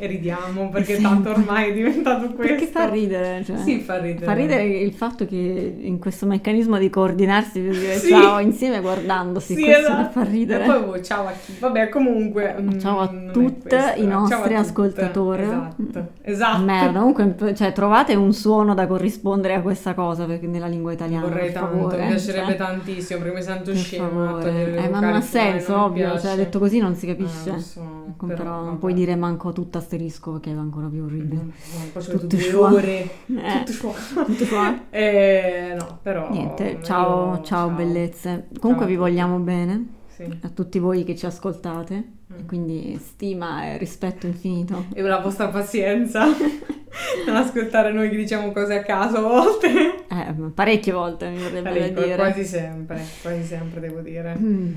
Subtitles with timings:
[0.00, 1.02] E ridiamo perché Sì.
[1.02, 2.54] tanto ormai è diventato questo.
[2.54, 3.56] Perché fa ridere, cioè.
[3.58, 4.24] Sì, fa ridere.
[4.26, 8.08] Fa ridere il fatto che in questo meccanismo di coordinarsi per dire Sì.
[8.10, 10.10] ciao insieme guardandosi, Sì, questo esatto.
[10.20, 10.64] fa ridere.
[10.64, 11.54] E poi oh, ciao a chi.
[11.58, 12.54] Vabbè, comunque.
[12.60, 14.00] mm, Ciao a non tutte questo.
[14.00, 15.42] i nostri ascoltatori.
[15.42, 16.06] Esatto.
[16.22, 16.62] Esatto.
[16.62, 21.26] Merda, comunque cioè, trovate un suono da corrispondere a questa cosa perché nella lingua italiana.
[21.26, 25.10] Vorrei tanto, favore, mi piacerebbe cioè, tantissimo perché mi sento per le Eh, ma non
[25.10, 27.50] vocali ha senso, non ovvio, cioè detto così non si Eh, capisce.
[27.50, 31.42] lo so, però, non puoi dire manco tutto asterisco perché è ancora più orribile.
[31.42, 31.50] Mm,
[31.94, 32.72] ho Tutto due schwa.
[32.72, 33.02] ore.
[33.26, 34.24] Eh, Tutto schwa.
[34.24, 34.44] tutto.
[34.90, 36.30] Eh, no, però.
[36.30, 38.48] Niente, ciao, io- ciao, bellezze.
[38.60, 40.24] Comunque a vi vogliamo bene, Sì.
[40.42, 42.46] a tutti voi che ci ascoltate, Mm.
[42.46, 44.84] quindi stima e rispetto infinito.
[44.92, 46.24] E la vostra pazienza
[47.26, 50.04] non ascoltare noi che diciamo cose a caso a volte.
[50.08, 52.16] Eh, parecchie volte mi verrebbe da Ecco, dire.
[52.16, 54.36] quasi sempre, quasi sempre devo dire.
[54.38, 54.72] Mm.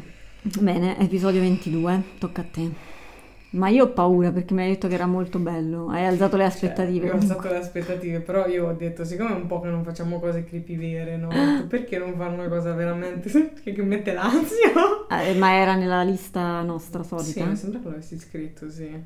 [0.60, 2.70] Bene, episodio 22, tocca a te.
[3.52, 6.46] Ma io ho paura perché mi hai detto che era molto bello, hai alzato le
[6.46, 7.08] aspettative.
[7.08, 9.68] Cioè, io ho alzato le aspettative, però io ho detto, siccome è un po' che
[9.68, 11.28] non facciamo cose creepy vere, no?
[11.68, 13.30] Perché non fare una cosa veramente
[13.62, 14.72] che, mette l'ansia?
[15.10, 17.30] Eh, ma era nella lista nostra solita?
[17.30, 19.04] Sì, mi sembra che l'avessi scritto, sì.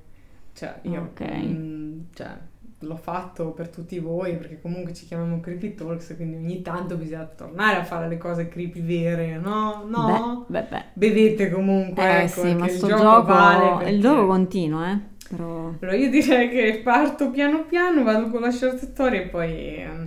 [0.53, 1.25] Cioè, io Ok.
[1.33, 2.37] mm, cioè,
[2.79, 7.23] l'ho fatto per tutti voi, perché comunque ci chiamiamo Creepy Talks, quindi ogni tanto bisogna
[7.35, 9.83] tornare a fare le cose creepy vere, no?
[9.87, 10.45] No?
[10.47, 10.83] Beh, beh, beh.
[10.93, 14.91] Bevete comunque, Eh ecco, sì, ma il sto gioco, gioco, vale il perché- gioco continua,
[14.91, 14.99] eh.
[15.27, 15.71] Però...
[15.81, 19.49] Allora io direi che parto piano piano, vado con la short story e poi,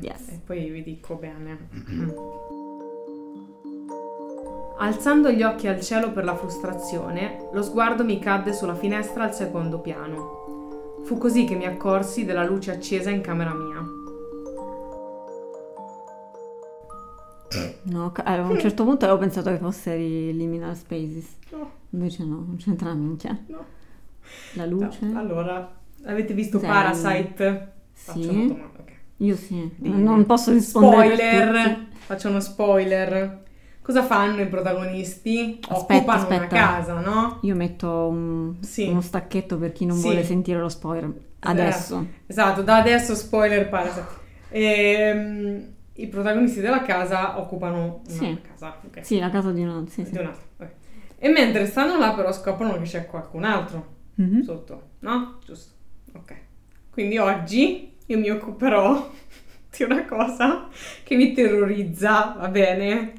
[0.00, 0.28] Yes.
[0.28, 1.58] e poi vi dico bene.
[4.80, 9.34] Alzando gli occhi al cielo per la frustrazione, lo sguardo mi cadde sulla finestra al
[9.34, 10.37] secondo piano.
[11.08, 13.82] Fu così che mi accorsi della luce accesa in camera mia.
[17.84, 21.24] No, eh, a un certo punto avevo pensato che fosse Liminal Spaces.
[21.50, 23.42] No, Invece no, non c'entra una minchia.
[23.46, 23.64] no.
[24.52, 25.06] La luce?
[25.06, 25.74] No, Allora,
[26.04, 26.68] avete visto Zen.
[26.68, 27.72] Parasite?
[27.94, 28.92] Faccio una Sì, domanda, ok.
[29.16, 29.70] io sì.
[29.76, 33.42] Di- Non posso rispondere Spoiler, faccio uno spoiler.
[33.88, 35.60] Cosa fanno i protagonisti?
[35.66, 36.54] Aspetta, Occupano una aspetta.
[36.54, 37.38] casa, no?
[37.40, 38.86] Io metto un- Sì.
[38.86, 40.02] uno stacchetto per chi non Sì.
[40.02, 41.10] vuole sentire lo spoiler.
[41.38, 42.06] Adesso.
[42.26, 44.06] Esatto, da adesso spoiler Parasite.
[44.50, 48.38] Ehm, I protagonisti della casa occupano una Sì.
[48.42, 49.04] casa, ok.
[49.06, 49.82] Sì, la casa di una...
[49.88, 50.10] Sì, sì.
[50.12, 50.70] Di un'altra, ok.
[51.16, 54.42] E mentre stanno là però scoprono che c'è qualcun altro Mhm.
[54.42, 55.38] sotto, no?
[55.46, 55.72] Giusto.
[56.12, 56.34] Ok.
[56.90, 59.10] Quindi oggi io mi occuperò
[59.74, 60.68] di una cosa
[61.02, 63.17] che mi terrorizza, va bene?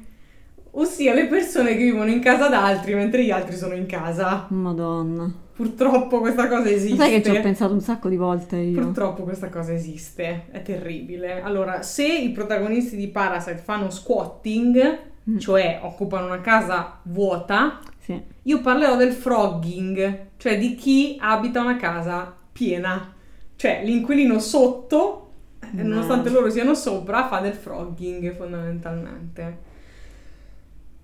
[0.72, 4.46] Ossia le persone che vivono in casa d'altri mentre gli altri sono in casa.
[4.50, 5.32] Madonna.
[5.52, 6.96] Purtroppo questa cosa esiste.
[6.96, 8.80] Sai che ci ho pensato un sacco di volte io.
[8.80, 11.42] Purtroppo questa cosa esiste, è terribile.
[11.42, 15.36] Allora, se i protagonisti di Parasite fanno squatting, Mm.
[15.36, 18.18] cioè occupano una casa vuota, Sì.
[18.44, 23.12] io parlerò del frogging, cioè di chi abita una casa piena.
[23.54, 25.30] Cioè l'inquilino sotto,
[25.60, 25.88] eh, No.
[25.90, 29.68] nonostante loro siano sopra, fa del frogging fondamentalmente.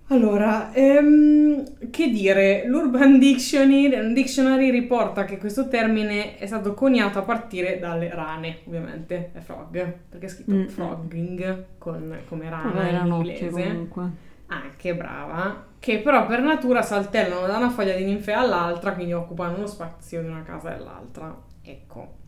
[0.09, 7.23] Allora, ehm, che dire, l'Urban Dictionary, Dictionary riporta che questo termine è stato coniato a
[7.23, 10.67] partire dalle rane, ovviamente, è frog, perché è scritto Mm.
[10.69, 13.49] frogging con, come rana Vabbè, in inglese.
[13.51, 14.11] comunque.
[14.49, 19.59] Anche brava, che però per natura saltellano da una foglia di ninfea all'altra, quindi occupano
[19.59, 21.37] lo spazio di una casa e dell'altra.
[21.63, 22.19] Ecco.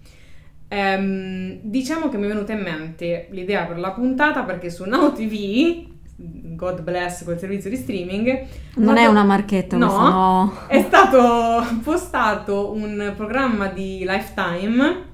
[0.69, 5.13] Ehm, diciamo che mi è venuta in mente l'idea per la puntata perché su Now
[5.13, 5.87] TV,
[6.21, 9.87] God bless quel servizio di streaming, Non è una marchetta No.
[9.87, 10.53] questa, no.
[10.67, 15.05] è stato postato un programma di Lifetime,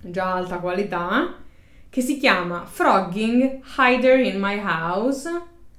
[0.00, 1.34] già alta qualità,
[1.90, 5.30] che si chiama Frogging Hider in My House.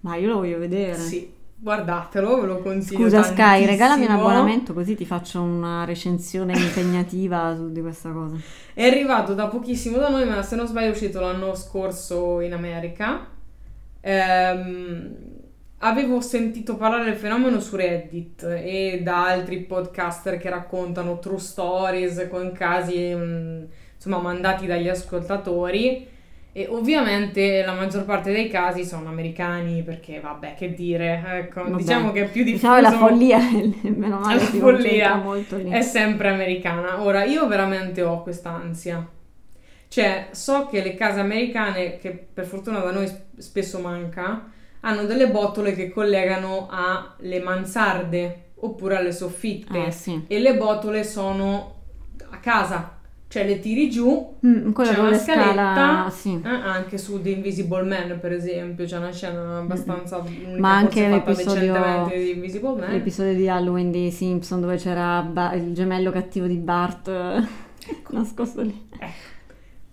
[0.02, 0.94] Ma io lo voglio vedere.
[1.00, 3.02] Sì, guardatelo, ve lo consiglio.
[3.02, 3.72] Scusa Sky, tantissimo.
[3.72, 8.36] regalami un abbonamento così ti faccio una recensione impegnativa su di questa cosa.
[8.76, 12.54] È arrivato da pochissimo da noi, ma se non sbaglio è uscito l'anno scorso in
[12.54, 13.38] America.
[14.02, 15.16] Ehm,
[15.80, 22.28] avevo sentito parlare del fenomeno su Reddit e da altri podcaster che raccontano true stories
[22.30, 23.64] con casi mm,
[23.96, 26.18] insomma mandati dagli ascoltatori.
[26.52, 31.76] E ovviamente la maggior parte dei casi sono americani perché vabbè che dire, ecco, Vabbè.
[31.78, 32.74] diciamo che è più diffuso.
[32.76, 33.38] Diciamo la follia,
[33.84, 35.70] meno male, La follia molto lì.
[35.70, 37.04] è sempre americana.
[37.04, 39.08] Ora, io veramente ho quest'ansia.
[39.90, 44.46] Cioè, so che le case americane, che per fortuna da noi sp- spesso manca,
[44.82, 49.86] hanno delle botole che collegano alle mansarde oppure alle soffitte.
[49.88, 50.26] Ah, sì.
[50.28, 51.76] E le botole sono
[52.30, 52.98] a casa.
[53.30, 56.42] cioè le tiri giù, Mm, c'è una le scala, scaletta, sì.
[56.44, 60.18] eh, anche su The Invisible Man per esempio, c'è una scena abbastanza...
[60.18, 62.92] l'unica Ma anche l'episodio- di Invisible Man.
[62.92, 67.48] L'episodio di Halloween di Simpson dove c'era Ba- il gemello cattivo di Bart eh,
[68.10, 68.88] nascosto lì.
[68.98, 69.38] Ecco.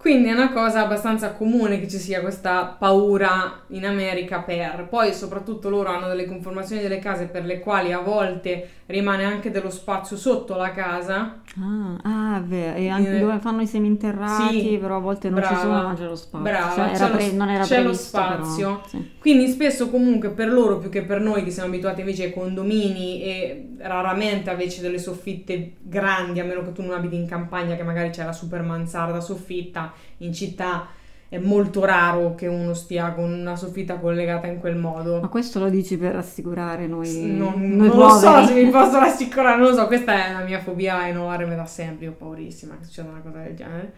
[0.07, 4.87] Quindi è una cosa abbastanza comune che ci sia questa paura in America per.
[4.89, 9.51] Poi soprattutto loro hanno delle conformazioni delle case per le quali a volte rimane anche
[9.51, 11.41] dello spazio sotto la casa.
[11.61, 12.77] Ah, ah, vero.
[12.79, 15.83] E anche Eh, dove fanno i seminterrati, sì, però a volte non ci brava, sono,
[15.89, 16.51] ma c'è lo spazio.
[16.51, 18.83] brava, Cioè, c'è lo- pre- non era c'è lo previsto, però, spazio.
[18.87, 19.11] sì.
[19.19, 23.23] Quindi spesso comunque per loro più che per noi che siamo abituati invece ai condomini
[23.25, 27.83] e raramente invece delle soffitte grandi, a meno che tu non abiti in campagna che
[27.83, 30.89] magari c'è la super mansarda soffitta, in città
[31.29, 35.21] è molto raro che uno stia con una soffitta collegata in quel modo.
[35.21, 38.99] Ma questo lo dici per rassicurare noi, Non, noi non lo so se mi posso
[38.99, 42.77] rassicurare, non lo so, questa è la mia fobia enorme da sempre, io ho paurissima
[42.79, 43.93] che succeda una cosa del genere.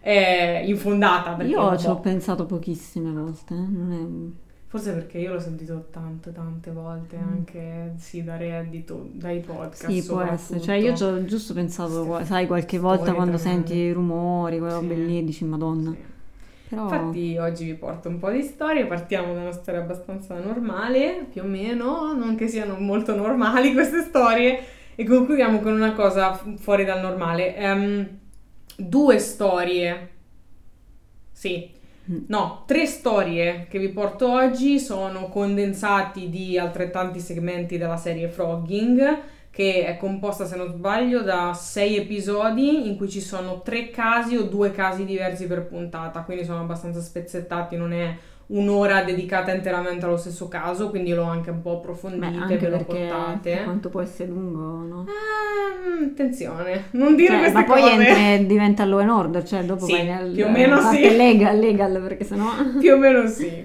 [0.00, 3.54] È infondata Io ci ho pensato pochissime volte.
[3.54, 4.34] eh, non
[4.74, 7.28] Forse perché io l'ho sentito tante tante volte Mm.
[7.28, 10.60] anche sì da reddito, dai podcast Sì, può essere.
[10.60, 13.66] Cioè, io ci ho giusto pensato, Queste sai, qualche volta quando tremende.
[13.68, 15.06] senti i rumori, quelle robe Sì.
[15.06, 15.92] lì, dici Madonna.
[15.92, 15.96] Sì.
[16.70, 16.82] Però...
[16.82, 21.42] Infatti oggi vi porto un po' di storie, partiamo da una storia abbastanza normale, più
[21.42, 24.58] o meno, non che siano molto normali queste storie,
[24.96, 27.54] e concludiamo con una cosa fu- fuori dal normale.
[27.56, 28.08] Ehm,
[28.76, 30.08] due storie,
[31.30, 31.70] sì.
[32.28, 39.18] No, tre storie che vi porto oggi sono condensati di altrettanti segmenti della serie Frogging,
[39.50, 44.36] che è composta, se non sbaglio, da sei episodi in cui ci sono tre casi
[44.36, 48.16] o due casi diversi per puntata, quindi sono abbastanza spezzettati, non è
[48.54, 52.68] un'ora dedicata interamente allo stesso caso, quindi l'ho anche un po' Beh, approfondite, anche ve
[52.68, 53.62] perché portate.
[53.64, 55.06] quanto può essere lungo, no?
[55.08, 57.92] Ehm, attenzione, non dire Cioè, queste ma poi cose.
[58.06, 60.32] entra- diventa law and order, cioè dopo Sì, vai nel...
[60.32, 61.00] più o meno sì.
[61.16, 62.48] legal, legal, perché sennò...
[62.78, 63.64] Più o meno sì.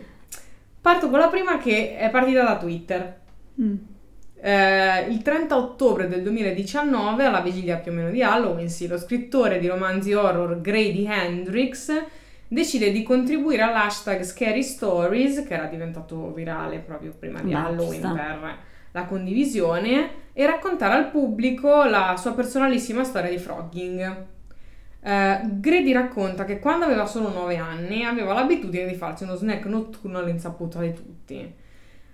[0.82, 3.20] Parto con la prima che è partita da Twitter.
[3.62, 3.76] Mm.
[4.42, 8.98] Eh, il 30 ottobre del 2019, alla vigilia più o meno di Halloween, sì, lo
[8.98, 11.92] scrittore di romanzi horror Grady Hendrix
[12.50, 18.02] decide di contribuire all'hashtag Scary Stories, che era diventato virale proprio prima di Beh, Halloween
[18.02, 18.58] per
[18.92, 24.26] la condivisione, e raccontare al pubblico la sua personalissima storia di frogging.
[25.02, 29.66] Eh, Grady racconta che quando aveva solo 9 anni aveva l'abitudine di farsi uno snack
[29.66, 31.68] notturno all'insaputa di tutti.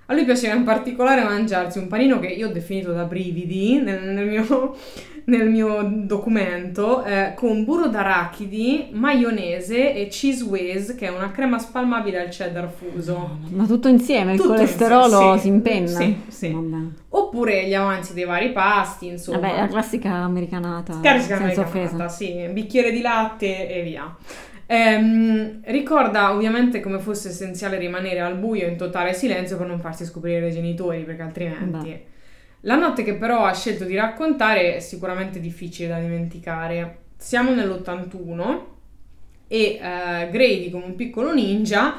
[0.07, 4.03] A lui piaceva in particolare mangiarsi un panino che io ho definito da brividi nel,
[4.03, 4.75] nel mio,
[5.25, 11.57] nel mio documento, eh, con burro d'arachidi, maionese e cheese whiz, che è una crema
[11.57, 13.39] spalmabile al cheddar fuso.
[13.49, 15.41] Ma tutto insieme, il Tutto colesterolo insieme, sì.
[15.41, 15.97] si impenna.
[15.99, 16.51] Sì, sì.
[16.51, 16.83] Vabbè.
[17.09, 19.39] Oppure gli avanzi dei vari pasti, insomma.
[19.39, 22.09] Vabbè, la classica americanata, Classica senza americanata, offesa.
[22.09, 24.15] sì, bicchiere di latte e via.
[24.67, 30.05] Ehm, ricorda ovviamente come fosse essenziale rimanere al buio in totale silenzio per non farsi
[30.05, 31.89] scoprire dai genitori, perché altrimenti...
[31.89, 32.05] Beh.
[32.61, 36.97] La notte che però ha scelto di raccontare è sicuramente difficile da dimenticare.
[37.15, 38.59] Siamo nell'81
[39.47, 41.93] e eh, Grady come un piccolo ninja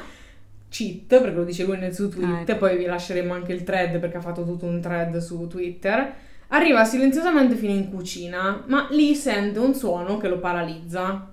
[0.67, 2.57] cheat, perché lo dice lui nel suo tweet, Ah, ecco.
[2.57, 6.13] poi vi lasceremo anche il thread perché ha fatto tutto un thread su Twitter.
[6.49, 11.31] Arriva silenziosamente fino in cucina, ma lì sente un suono che lo paralizza.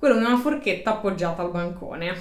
[0.00, 2.14] Quello di una forchetta appoggiata al bancone.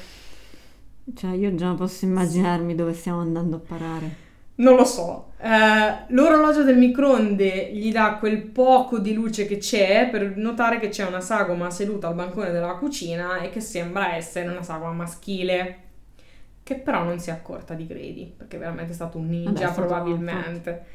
[1.15, 4.15] Cioè, io già posso immaginarmi dove stiamo andando a parare.
[4.55, 5.31] Non lo so.
[5.37, 10.89] Eh, l'orologio del microonde gli dà quel poco di luce che c'è per notare che
[10.89, 15.77] c'è una sagoma seduta al bancone della cucina e che sembra essere una sagoma maschile.
[16.61, 19.71] Che però non si è accorta di Grady, perché è veramente stato un ninja Vabbè,
[19.71, 20.85] stato- probabilmente.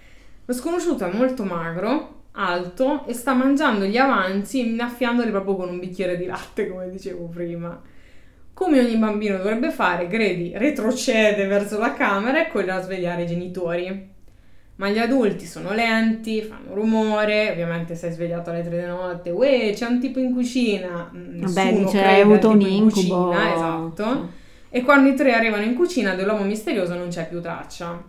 [0.45, 5.79] Lo sconosciuto è molto magro, alto e sta mangiando gli avanzi innaffiandoli proprio con un
[5.79, 7.81] bicchiere di latte, come dicevo prima.
[8.53, 13.27] Come ogni bambino dovrebbe fare, Grady retrocede verso la camera e corre a svegliare i
[13.27, 14.13] genitori.
[14.77, 19.73] Ma gli adulti sono lenti, fanno rumore, ovviamente sei svegliato alle tre di notte, uè,
[19.73, 21.11] c'è un tipo in cucina.
[21.15, 23.29] Mm, Vabbè, dice, hai avuto un tipo in incubo.
[23.29, 24.31] cucina, esatto.
[24.69, 28.03] E quando i tre arrivano in cucina dell'uomo misterioso non c'è più traccia.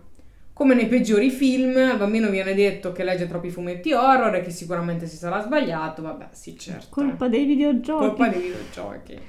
[0.56, 4.52] Come nei peggiori film, al bambino viene detto che legge troppi fumetti horror e che
[4.52, 6.02] sicuramente si sarà sbagliato.
[6.02, 6.88] Vabbè, sì, certo.
[6.92, 8.06] Colpa dei videogiochi.
[8.06, 9.20] Colpa dei videogiochi.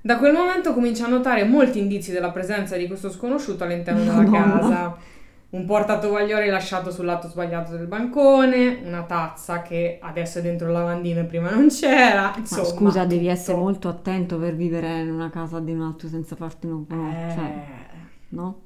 [0.00, 4.14] Da quel momento comincia a notare molti indizi della presenza di questo sconosciuto all'interno della
[4.14, 4.58] Madonna.
[4.58, 4.96] casa.
[5.50, 10.72] Un portatovaglioli lasciato sul lato sbagliato del bancone, una tazza che adesso è dentro il
[10.72, 12.30] lavandino e prima non c'era.
[12.32, 13.32] Ma Insomma, scusa, devi tutto.
[13.32, 17.32] essere molto attento per vivere in una casa di un altro senza farti un Eh,
[17.32, 17.64] cioè,
[18.30, 18.62] no?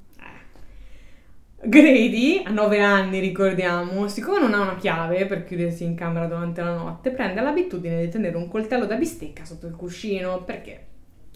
[1.65, 6.61] Grady, a 9 anni ricordiamo, siccome non ha una chiave per chiudersi in camera durante
[6.61, 10.87] la notte, prende l'abitudine di tenere un coltello da bistecca sotto il cuscino perché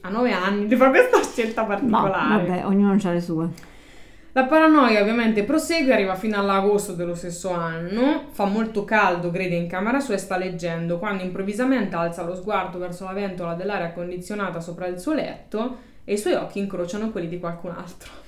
[0.00, 2.44] a 9 anni fa questa scelta particolare.
[2.44, 3.48] vabbè, ognuno ha le sue.
[4.32, 9.68] La paranoia ovviamente prosegue, arriva fino all'agosto dello stesso anno, fa molto caldo, Grady in
[9.68, 14.58] camera sua e sta leggendo, quando improvvisamente alza lo sguardo verso la ventola dell'aria condizionata
[14.58, 18.25] sopra il suo letto e i suoi occhi incrociano quelli di qualcun altro.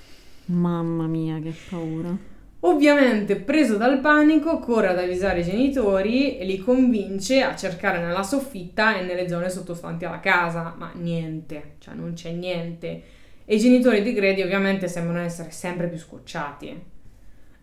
[0.49, 2.17] Mamma mia, che paura.
[2.61, 8.23] Ovviamente, preso dal panico, corre ad avvisare i genitori e li convince a cercare nella
[8.25, 13.03] soffitta e nelle zone sottostanti alla casa, ma niente, cioè non c'è niente.
[13.45, 16.97] E i genitori di Grady ovviamente sembrano essere sempre più scocciati.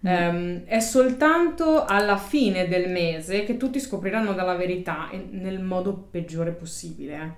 [0.04, 6.51] Ehm, è soltanto alla fine del mese che tutti scopriranno dalla verità nel modo peggiore
[6.51, 7.36] possibile.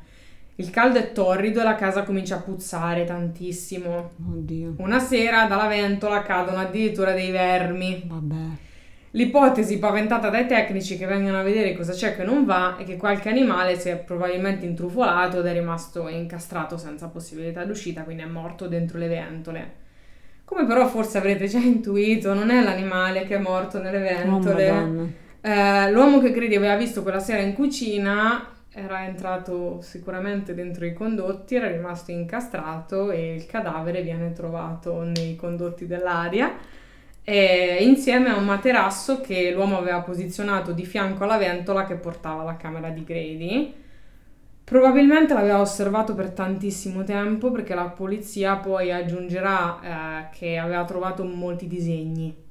[0.60, 4.12] Il caldo è torrido e la casa comincia a puzzare tantissimo.
[4.32, 4.74] Oddio.
[4.78, 8.04] Una sera dalla ventola cadono addirittura dei vermi.
[8.06, 8.36] Vabbè.
[9.12, 12.98] L'ipotesi paventata dai tecnici che vengono a vedere cosa c'è che non va è che
[12.98, 18.28] qualche animale si è probabilmente intrufolato ed è rimasto incastrato senza possibilità d'uscita, quindi è
[18.28, 19.72] morto dentro le ventole.
[20.44, 24.72] Come però forse avrete già intuito, non è l'animale che è morto nelle Oh, ventole.
[24.72, 25.08] madonna.
[25.40, 30.94] Eh, l'uomo che credi aveva visto quella sera in cucina era entrato sicuramente dentro i
[30.94, 36.56] condotti, era rimasto incastrato e il cadavere viene trovato nei condotti dell'aria
[37.24, 42.44] e insieme a un materasso che l'uomo aveva posizionato di fianco alla ventola che portava
[42.44, 43.74] alla camera di Grady.
[44.64, 51.24] Probabilmente l'aveva osservato per tantissimo tempo perché la polizia poi aggiungerà eh, che aveva trovato
[51.24, 52.46] molti disegni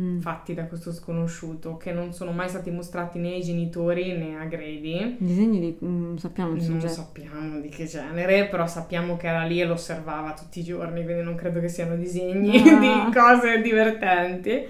[0.00, 0.20] Mm.
[0.20, 4.44] fatti da questo sconosciuto che non sono mai stati mostrati né ai genitori né a
[4.46, 5.16] Grady.
[5.18, 5.76] Disegni di...
[5.84, 9.74] mm, sappiamo il Non sappiamo di che genere, però sappiamo che era lì e lo
[9.74, 12.78] osservava tutti i giorni, quindi non credo che siano disegni Ah.
[12.78, 14.64] di cose divertenti.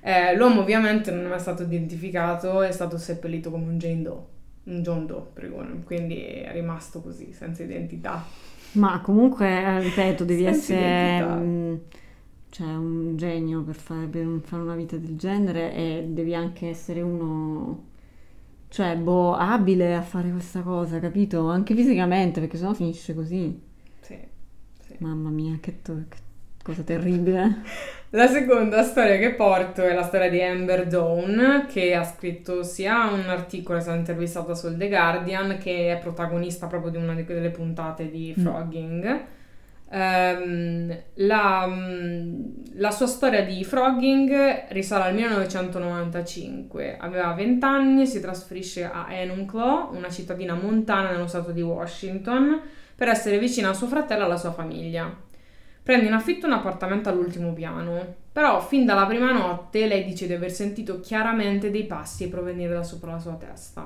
[0.00, 4.22] Eh, l'uomo ovviamente non è mai stato identificato, è stato seppellito come un Jane Doe,
[4.64, 8.24] un John Doe, prego, quindi è rimasto così, senza identità.
[8.72, 10.78] Ma comunque, eh, ripeto, devi Senza essere
[11.16, 11.34] identità.
[12.62, 16.68] Mm, cioè, un genio per fare, per fare una vita del genere e devi anche
[16.68, 17.84] essere uno,
[18.68, 21.48] cioè, boh, abile a fare questa cosa, capito?
[21.48, 23.60] Anche fisicamente, perché sennò finisce così.
[24.00, 24.18] Sì,
[24.80, 24.94] sì.
[24.98, 26.18] Mamma mia, che, to- che
[26.62, 27.62] cosa terribile.
[28.10, 33.10] La seconda storia che porto è la storia di Amber Dawn, che ha scritto sia
[33.10, 37.24] un articolo, è stata intervistata sul The Guardian, che è protagonista proprio di una di
[37.24, 38.46] quelle puntate di Mm.
[39.88, 46.96] Ehm, la, mm, la sua storia di frogging risale al 1995.
[46.98, 52.60] Aveva 20 anni e si trasferisce a Enumclaw, una cittadina montana nello stato di Washington,
[52.94, 55.24] per essere vicina a suo fratello e alla sua famiglia.
[55.82, 60.32] Prende in affitto un appartamento all'ultimo piano, però fin dalla prima notte lei dice di
[60.32, 63.82] aver sentito chiaramente dei passi provenire da sopra la sua testa.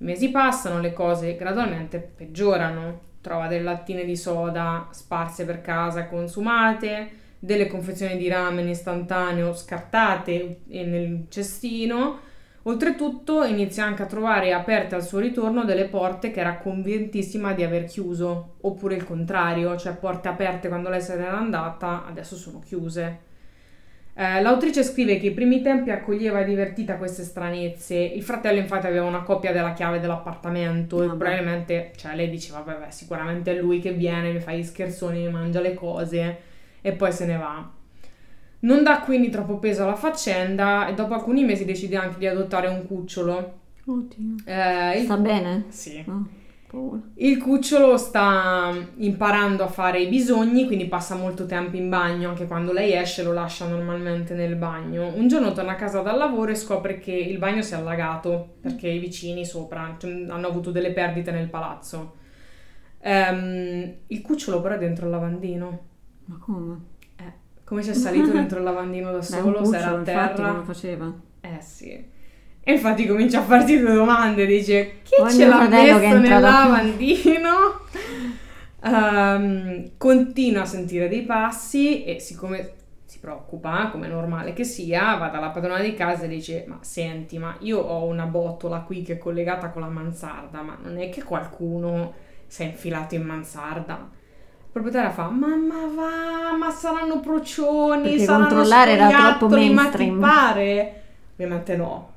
[0.00, 3.06] I mesi passano, le cose gradualmente peggiorano.
[3.28, 10.60] Trova delle lattine di soda sparse per casa consumate, delle confezioni di ramen istantaneo scartate
[10.68, 12.20] nel cestino.
[12.62, 17.62] Oltretutto inizia anche a trovare aperte al suo ritorno delle porte che era convintissima di
[17.62, 22.60] aver chiuso, oppure il contrario, cioè porte aperte quando lei se n'era andata, adesso sono
[22.60, 23.26] chiuse.
[24.20, 27.94] Eh, l'autrice scrive che i primi tempi accoglieva divertita queste stranezze.
[27.94, 31.18] Il fratello, infatti, aveva una copia della chiave dell'appartamento e Vabbè.
[31.18, 35.20] probabilmente, cioè, lei diceva: Vabbè, beh, sicuramente è lui che viene, mi fa gli scherzoni,
[35.20, 36.36] mi mangia le cose
[36.80, 37.70] e poi se ne va.
[38.60, 42.66] Non dà quindi troppo peso alla faccenda e dopo alcuni mesi decide anche di adottare
[42.66, 43.52] un cucciolo.
[43.86, 44.34] Oddio.
[44.46, 45.66] Eh, il- Sta bene?
[45.68, 46.02] Sì.
[46.04, 46.22] Paura.
[47.14, 52.46] Il cucciolo sta imparando a fare i bisogni, quindi passa molto tempo in bagno, anche
[52.46, 55.12] quando lei esce lo lascia normalmente nel bagno.
[55.14, 58.56] Un giorno torna a casa dal lavoro e scopre che il bagno si è allagato
[58.60, 62.16] perché i vicini sopra cioè, hanno avuto delle perdite nel palazzo.
[63.00, 65.86] Ehm, il cucciolo però è dentro il lavandino.
[66.26, 66.80] Ma come?
[67.16, 67.32] Eh,
[67.64, 70.34] come c'è salito dentro il lavandino da Beh, solo, un se era a cucciolo, infatti,
[70.36, 70.50] terra?
[70.50, 71.14] come faceva?
[71.40, 72.16] Eh sì.
[72.68, 77.80] E infatti comincia a farsi due domande, dice chi Ogni ce l'ha messo nel lavandino?
[78.80, 82.74] Ehm, continua a sentire dei passi e siccome
[83.06, 86.78] si preoccupa, come è normale che sia, va dalla padrona di casa e dice ma
[86.82, 90.98] senti, ma io ho una botola qui che è collegata con la mansarda, ma non
[90.98, 92.12] è che qualcuno
[92.46, 94.10] si è infilato in mansarda?
[94.70, 99.96] Proprietaria fa, mamma va, ma saranno procioni, Perché saranno controllare era troppo scoiattoli, ma ti
[99.96, 100.20] mainstream.
[100.20, 101.02] pare?
[101.32, 102.16] Ovviamente no.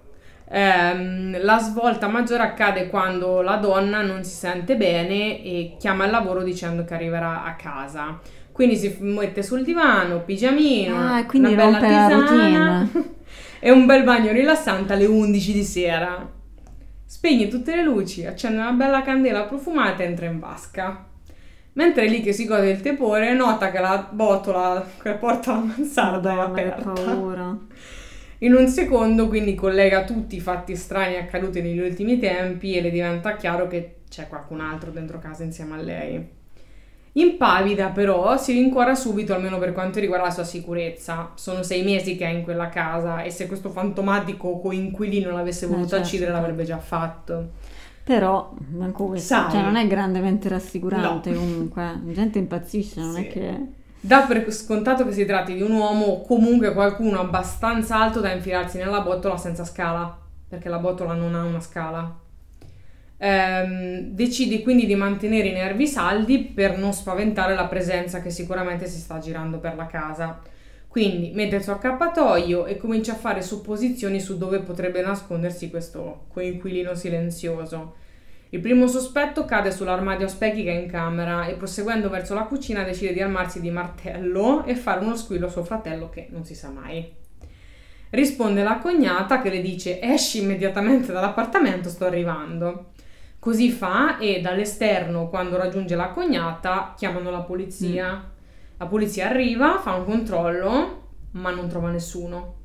[0.54, 6.12] Ehm, la svolta maggiore accade quando la donna non si sente bene e chiama il
[6.12, 8.20] lavoro dicendo che arriverà a casa.
[8.52, 12.90] Quindi si mette sul divano, pigiamino, Ah, una bella la tisana
[13.60, 16.30] e un bel bagno rilassante alle 11 di sera.
[17.06, 21.06] Spegne tutte le luci, accende una bella candela profumata e entra in vasca.
[21.74, 25.62] Mentre è lì che si gode il tepore, nota che la botola che porta alla
[25.62, 26.92] mansarda è Madonna, che aperta.
[26.92, 27.58] paura.
[28.44, 32.90] In un secondo quindi collega tutti i fatti strani accaduti negli ultimi tempi e le
[32.90, 36.28] diventa chiaro che c'è qualcun altro dentro casa insieme a lei.
[37.14, 41.32] Impavida però si rincuora subito almeno per quanto riguarda la sua sicurezza.
[41.36, 45.68] Sono sei mesi che è in quella casa e se questo fantomatico coinquilino l'avesse Eh,
[45.68, 46.42] voluto certo, uccidere certo.
[46.42, 47.50] l'avrebbe già fatto.
[48.04, 49.52] Però, manco questo, Sai.
[49.52, 51.38] cioè non è grandemente rassicurante No.
[51.40, 51.84] comunque.
[51.84, 53.22] La gente impazzisce, non Sì.
[53.22, 53.60] è che...
[54.04, 58.32] Dà per scontato che si tratti di un uomo o comunque qualcuno abbastanza alto da
[58.32, 60.18] infilarsi nella botola senza scala,
[60.50, 62.20] perché la botola non ha una scala.
[63.18, 68.88] Ehm, decidi quindi di mantenere i nervi saldi per non spaventare la presenza che sicuramente
[68.88, 70.42] si sta girando per la casa.
[70.88, 76.26] Quindi mette il suo accappatoio e comincia a fare supposizioni su dove potrebbe nascondersi questo
[76.30, 77.96] coinquilino silenzioso.
[78.54, 82.44] Il primo sospetto cade sull'armadio a specchi che è in camera e proseguendo verso la
[82.44, 86.44] cucina decide di armarsi di martello e fare uno squillo a suo fratello che non
[86.44, 87.10] si sa mai.
[88.10, 92.92] Risponde la cognata che le dice esci immediatamente dall'appartamento, sto arrivando.
[93.40, 98.32] Così fa e dall'esterno, quando raggiunge la cognata, chiamano la polizia.
[98.76, 102.61] La polizia arriva, fa un controllo, ma non trova nessuno.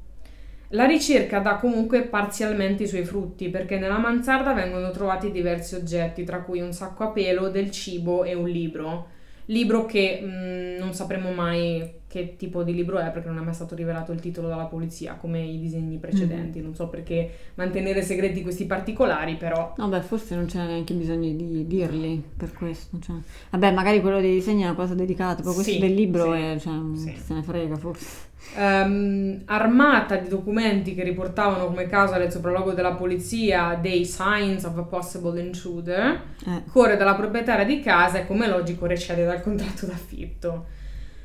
[0.71, 6.25] La ricerca dà comunque parzialmente i suoi frutti perché nella mansarda vengono trovati diversi oggetti,
[6.25, 9.15] tra cui un sacco a pelo, del cibo e un libro.
[9.47, 13.55] Libro che mh, non sapremo mai che tipo di libro è perché non è mai
[13.55, 16.61] stato rivelato il titolo dalla polizia come i disegni precedenti.
[16.61, 21.31] Non so perché mantenere segreti questi particolari, però No, beh, forse non c'è neanche bisogno
[21.33, 22.99] di dirli per questo.
[22.99, 23.17] Cioè.
[23.51, 26.41] Vabbè, magari quello dei disegni è una cosa delicata, però questo Sì, del libro sì,
[26.41, 27.13] è, cioè, sì.
[27.13, 28.26] chi se ne frega forse.
[28.55, 34.79] Ehm, armata di documenti che riportavano come causa del sopralluogo della polizia dei signs of
[34.79, 36.63] a possible intruder, Eh.
[36.71, 40.67] corre dalla proprietaria di casa e come logico recede dal contratto d'affitto.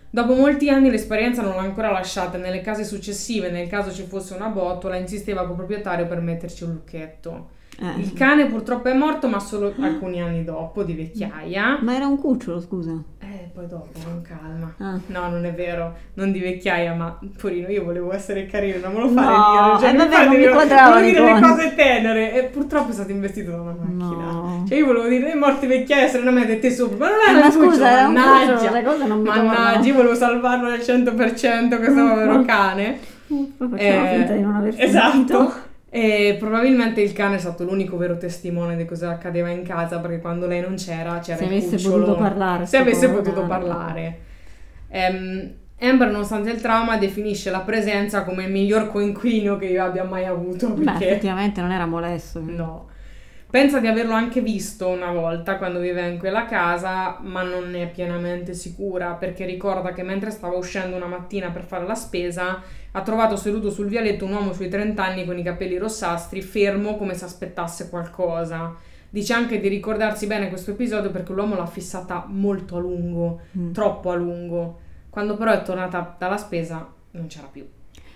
[0.10, 4.04] Dopo molti anni l'esperienza non l'ha ancora lasciata e nelle case successive, nel caso ci
[4.04, 7.60] fosse una botola, insisteva col proprietario per metterci un lucchetto.
[7.80, 8.00] Eh.
[8.00, 11.80] Il cane purtroppo è morto, ma solo alcuni anni dopo, di vecchiaia.
[11.82, 12.92] Ma era un cucciolo, scusa.
[13.20, 14.74] Eh, poi dopo, con calma.
[14.78, 15.00] Ah.
[15.08, 19.00] No, non è vero, non di vecchiaia, ma porino, io volevo essere carino, non me
[19.00, 19.80] lo No, fare dire.
[19.80, 22.44] Cioè, eh, mi vabbè, fate non mi dire- quadrava volevo dire le cose tenere e
[22.50, 24.32] purtroppo è stato investito da una macchina.
[24.32, 24.66] No.
[24.68, 27.46] Cioè io volevo dire, è morti vecchiaia, serenamente te sopra, ma non Eh, era ma
[27.46, 28.54] un cucciolo, scusa, era un mannaggia.
[28.54, 32.98] cucciolo, le cose non mi Mannaggia, io volevo salvarlo al 100% questo povero cane.
[33.28, 35.54] Poi facciamo Eh, finta di non aver esatto.
[35.94, 40.20] E probabilmente il cane è stato l'unico vero testimone di cosa accadeva in casa perché
[40.20, 41.98] quando lei non c'era c'era Se il avesse cucciolo.
[42.06, 44.20] potuto parlare, Se avesse potuto parlare.
[44.88, 45.52] Ehm,
[45.82, 50.26] Amber, nonostante il trauma, definisce la presenza come il miglior coinquilino che io abbia mai
[50.26, 50.70] avuto.
[50.70, 52.40] Beh, Perché effettivamente non era molesto.
[52.42, 52.88] no.
[53.52, 57.84] Pensa di averlo anche visto una volta quando viveva in quella casa, ma non ne
[57.84, 62.62] è pienamente sicura perché ricorda che mentre stava uscendo una mattina per fare la spesa,
[62.94, 66.96] ha trovato seduto sul vialetto un uomo sui 30 anni con i capelli rossastri, fermo
[66.96, 68.74] come se aspettasse qualcosa.
[69.10, 73.74] Dice anche di ricordarsi bene questo episodio perché l'uomo l'ha fissata molto a lungo, Mm.
[73.74, 74.80] troppo a lungo.
[75.10, 77.68] Quando però è tornata dalla spesa non c'era più.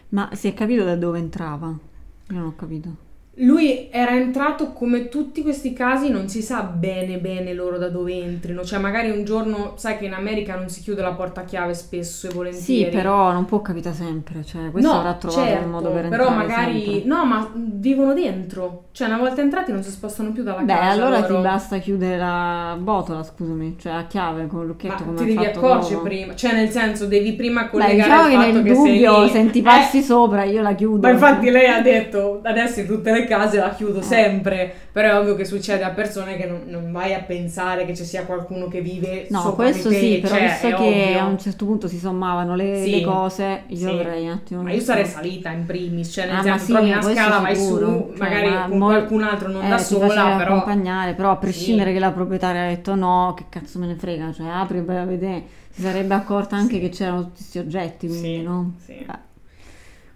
[0.09, 1.67] Ma si è capito da dove entrava?
[1.67, 3.03] Io non ho capito.
[3.39, 8.13] Lui era entrato come tutti questi casi, non si sa bene bene loro da dove
[8.13, 11.43] entrino, cioè magari un giorno, sai che in America non si chiude la porta a
[11.43, 12.91] chiave spesso e Sì, volentieri.
[12.91, 16.27] però non può capitare sempre, cioè questo no, avrà trovato certo, un modo per però
[16.27, 17.09] entrare magari sempre.
[17.09, 20.91] no, ma vivono dentro, cioè una volta entrati non si spostano più dalla Beh, casa.
[20.91, 21.35] allora loro.
[21.35, 25.45] ti basta chiudere la botola, scusami, cioè a chiave con il Ma come ti devi
[25.45, 28.73] accorgere prima, cioè nel senso devi prima Beh, collegare diciamo il che fatto nel che
[28.73, 31.01] dubbio, se ti Eh, passi sopra, io la chiudo.
[31.01, 35.35] Ma infatti lei ha detto adesso tutte le case la chiudo sempre, però è ovvio
[35.35, 38.81] che succede a persone che non, non vai a pensare che ci sia qualcuno che
[38.81, 41.19] vive No, sopra questo di te, sì, però cioè, visto che ovvio.
[41.19, 43.85] a un certo punto si sommavano le, Sì, le cose, io sì.
[43.87, 44.61] avrei un attimo...
[44.61, 47.55] Ma io sarei salita in primis, cioè nel Ah, senso sì, trovi una scala, vai
[47.55, 47.85] sicuro.
[47.87, 51.31] su, Cioè, magari ma con mol- qualcun altro non eh, da sola, però accompagnare, però
[51.31, 54.77] a prescindere che la proprietaria ha detto no, che cazzo me ne frega, cioè apri
[54.77, 58.41] e vai a vedere, si sarebbe accorta anche che c'erano tutti questi oggetti, quindi Sì,
[58.41, 58.73] no?
[58.83, 58.91] sì.
[58.91, 59.23] Eh.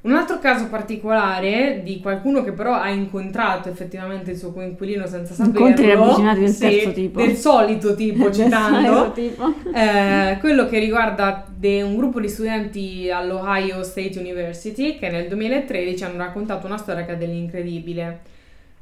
[0.01, 5.33] Un altro caso particolare di qualcuno che però ha incontrato effettivamente il suo coinquilino senza
[5.33, 5.59] saperlo.
[5.59, 7.19] Incontri ravvicinati del sì, terzo tipo.
[7.21, 9.11] Del solito tipo, citando.
[9.11, 9.53] tipo.
[9.73, 16.03] Eh, quello che riguarda de- un gruppo di studenti all'Ohio State University che nel 2013
[16.05, 18.19] hanno raccontato una storia che ha dell'incredibile.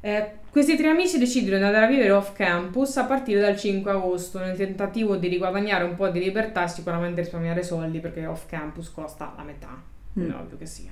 [0.01, 3.89] Eh, questi tre amici decidono di andare a vivere off campus a partire dal 5
[3.89, 8.45] agosto nel tentativo di riguadagnare un po' di libertà e sicuramente risparmiare soldi perché off
[8.47, 9.81] campus costa la metà,
[10.19, 10.31] mm.
[10.31, 10.91] ovvio che sia.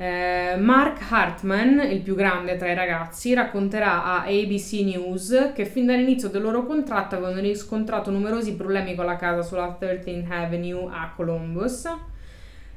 [0.00, 5.86] Eh, Mark Hartman, il più grande tra i ragazzi, racconterà a ABC News che fin
[5.86, 11.12] dall'inizio del loro contratto avevano riscontrato numerosi problemi con la casa sulla 13th Avenue a
[11.16, 11.88] Columbus.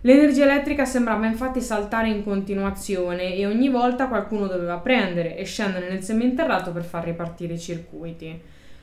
[0.02, 5.90] L'energia elettrica sembrava infatti saltare in continuazione e ogni volta qualcuno doveva prendere e scendere
[5.90, 8.42] nel seminterrato per far ripartire i circuiti.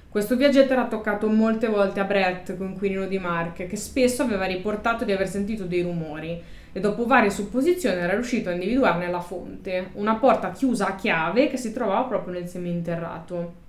[0.09, 5.05] Questo viaggetto era toccato molte volte a Brett, coinquilino di Mark, che spesso aveva riportato
[5.05, 6.41] di aver sentito dei rumori
[6.73, 11.49] e dopo varie supposizioni era riuscito a individuarne la fonte, una porta chiusa a chiave
[11.49, 13.67] che si trovava proprio nel seminterrato.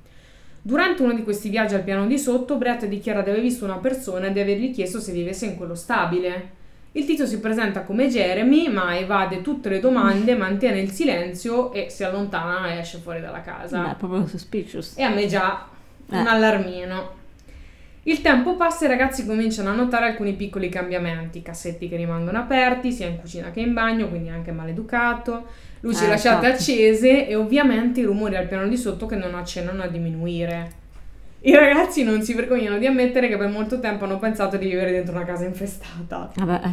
[0.62, 3.78] Durante uno di questi viaggi al piano di sotto, Brett dichiara di aver visto una
[3.78, 6.58] persona e di avergli chiesto se vivesse in quello stabile.
[6.92, 11.90] Il tizio si presenta come Jeremy, ma evade tutte le domande, mantiene il silenzio e
[11.90, 13.82] si allontana e esce fuori dalla casa.
[13.82, 14.98] Beh, proprio suspicious.
[14.98, 15.68] E a me già
[16.08, 16.28] un eh.
[16.28, 17.18] allarmino.
[18.04, 22.38] Il tempo passa e i ragazzi cominciano a notare alcuni piccoli cambiamenti, cassetti che rimangono
[22.38, 25.48] aperti sia in cucina che in bagno, quindi anche maleducato,
[25.82, 26.72] luci eh, lasciate infatti.
[26.72, 30.78] accese e ovviamente i rumori al piano di sotto che non accennano a diminuire.
[31.42, 34.92] I ragazzi non si vergognano di ammettere che per molto tempo hanno pensato di vivere
[34.92, 36.32] dentro una casa infestata.
[36.36, 36.70] Vabbè.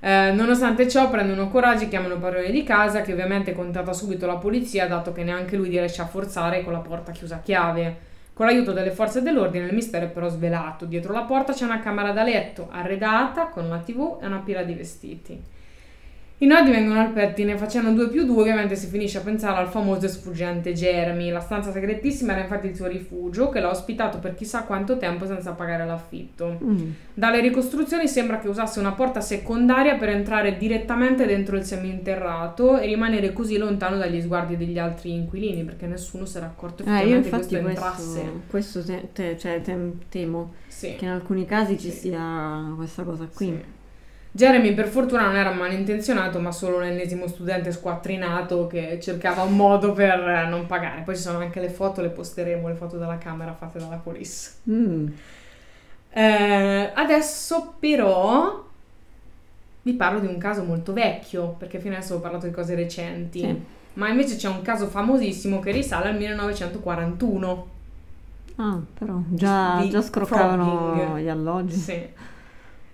[0.00, 4.36] Eh, nonostante ciò prendono coraggio e chiamano padrone di casa che ovviamente contatta subito la
[4.36, 8.06] polizia dato che neanche lui riesce a forzare con la porta chiusa a chiave.
[8.38, 10.84] Con l'aiuto delle forze dell'ordine il mistero è però svelato.
[10.84, 14.62] Dietro la porta c'è una camera da letto arredata con la tv e una pila
[14.62, 15.42] di vestiti.
[16.40, 19.66] I nodi vengono al pettine, facendo 2 più 2 ovviamente si finisce a pensare al
[19.66, 21.30] famoso e sfuggente Jeremy.
[21.30, 25.26] La stanza segretissima era infatti il suo rifugio, che l'ha ospitato per chissà quanto tempo
[25.26, 26.58] senza pagare l'affitto.
[26.62, 26.90] Mm.
[27.12, 32.86] Dalle ricostruzioni sembra che usasse una porta secondaria per entrare direttamente dentro il seminterrato e
[32.86, 37.30] rimanere così lontano dagli sguardi degli altri inquilini, perché nessuno si era accorto effettivamente eh,
[37.30, 38.32] io questo, questo entrasse.
[38.48, 39.76] Questo te, te, cioè, te,
[40.08, 40.94] temo sì.
[40.94, 41.98] che in alcuni casi ci sì.
[41.98, 43.46] sia questa cosa qui.
[43.46, 43.76] Sì.
[44.38, 49.92] Jeremy per fortuna non era malintenzionato, ma solo l'ennesimo studente squattrinato che cercava un modo
[49.92, 51.00] per non pagare.
[51.00, 54.52] Poi ci sono anche le foto, le posteremo, le foto della camera fatte dalla police.
[54.70, 55.08] Mm.
[56.10, 58.64] Eh, adesso però
[59.82, 63.40] vi parlo di un caso molto vecchio, perché fino adesso ho parlato di cose recenti.
[63.40, 63.62] Sì.
[63.94, 67.66] Ma invece c'è un caso famosissimo che risale al 1941.
[68.54, 71.18] Ah, però già, già scroccavano frogging.
[71.18, 71.74] gli alloggi.
[71.74, 72.08] Sì.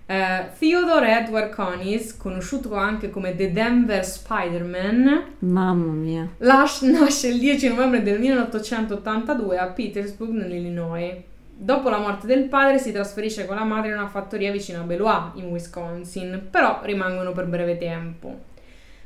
[0.07, 7.39] Uh, Theodore Edward Conis, conosciuto anche come The Denver Spider-Man, mamma mia, Lash nasce il
[7.39, 11.15] 10 novembre del 1882 a Petersburg, nell'Illinois.
[11.57, 14.83] Dopo la morte del padre si trasferisce con la madre in una fattoria vicino a
[14.83, 18.53] Beloit, in Wisconsin, però rimangono per breve tempo.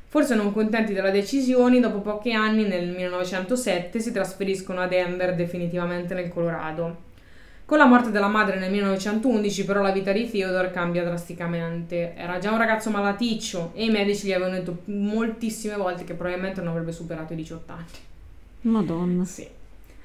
[0.08, 6.14] Forse non contenti della decisione, dopo pochi anni, nel 1907, si trasferiscono a Denver definitivamente
[6.16, 7.08] nel Colorado.
[7.70, 12.16] Con la morte della madre nel 1911 però la vita di Theodore cambia drasticamente.
[12.16, 16.62] Era già un ragazzo malaticcio e i medici gli avevano detto moltissime volte che probabilmente
[16.62, 17.86] non avrebbe superato i 18 anni.
[18.62, 19.24] Madonna.
[19.24, 19.48] Sì.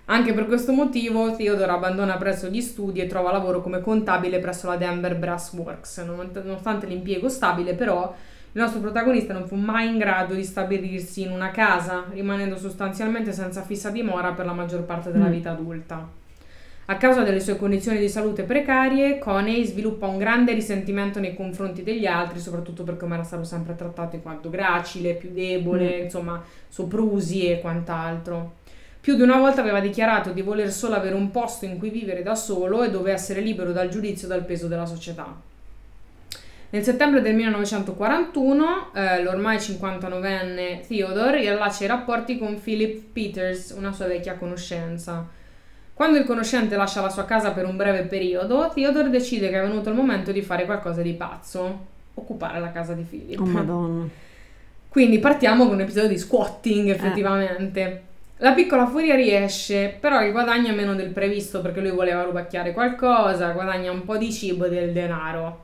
[0.05, 4.67] Anche per questo motivo Theodore abbandona presto gli studi e trova lavoro come contabile presso
[4.67, 6.05] la Denver Brass Works.
[6.05, 8.15] Nonostante l'impiego stabile però
[8.53, 13.33] il nostro protagonista non fu mai in grado di stabilirsi in una casa, rimanendo sostanzialmente
[13.33, 15.33] senza fissa dimora per la maggior parte della mm.
[15.33, 16.23] vita adulta.
[16.87, 21.83] A causa delle sue condizioni di salute precarie, Coney sviluppa un grande risentimento nei confronti
[21.83, 26.03] degli altri, soprattutto per come era stato sempre trattato in quanto gracile, più debole, mm.
[26.03, 28.57] insomma, soprusi e quant'altro.
[29.01, 32.23] Più di una volta aveva dichiarato di voler solo avere un posto in cui vivere
[32.23, 35.35] da solo e dove essere libero dal giudizio e dal peso della società.
[36.69, 43.93] Nel settembre del 1941, eh, l'ormai 59enne Theodore riallaccia i rapporti con Philip Peters, una
[43.93, 45.43] sua vecchia conoscenza.
[45.95, 49.63] Quando il conoscente lascia la sua casa per un breve periodo, Theodore decide che è
[49.63, 53.39] venuto il momento di fare qualcosa di pazzo, occupare la casa di Philip.
[53.39, 54.09] Oh madonna.
[54.89, 56.91] Quindi partiamo con un episodio di squatting, eh.
[56.91, 57.81] effettivamente.
[57.81, 58.01] Eh.
[58.39, 60.31] La piccola furia riesce, però è
[60.73, 64.93] meno del previsto perché lui voleva rubacchiare qualcosa, guadagna un po' di cibo e del
[64.93, 65.63] denaro.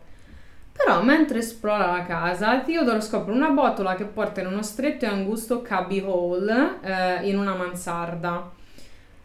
[0.73, 5.09] Però mentre esplora la casa, Theodore scopre una botola che porta in uno stretto e
[5.09, 8.59] angusto cubby hole eh, in una mansarda.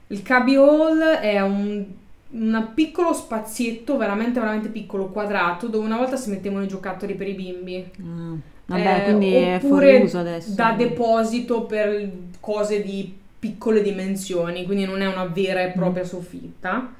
[0.07, 1.83] Il cubby hall è un,
[2.29, 7.27] un piccolo spazietto, veramente veramente piccolo, quadrato, dove una volta si mettevano i giocattoli per
[7.27, 7.91] i bimbi.
[7.99, 10.53] Ah, vabbè, eh, quindi è fuori uso adesso.
[10.53, 16.07] Da deposito per cose di piccole dimensioni, quindi non è una vera e propria mm.
[16.07, 16.93] soffitta.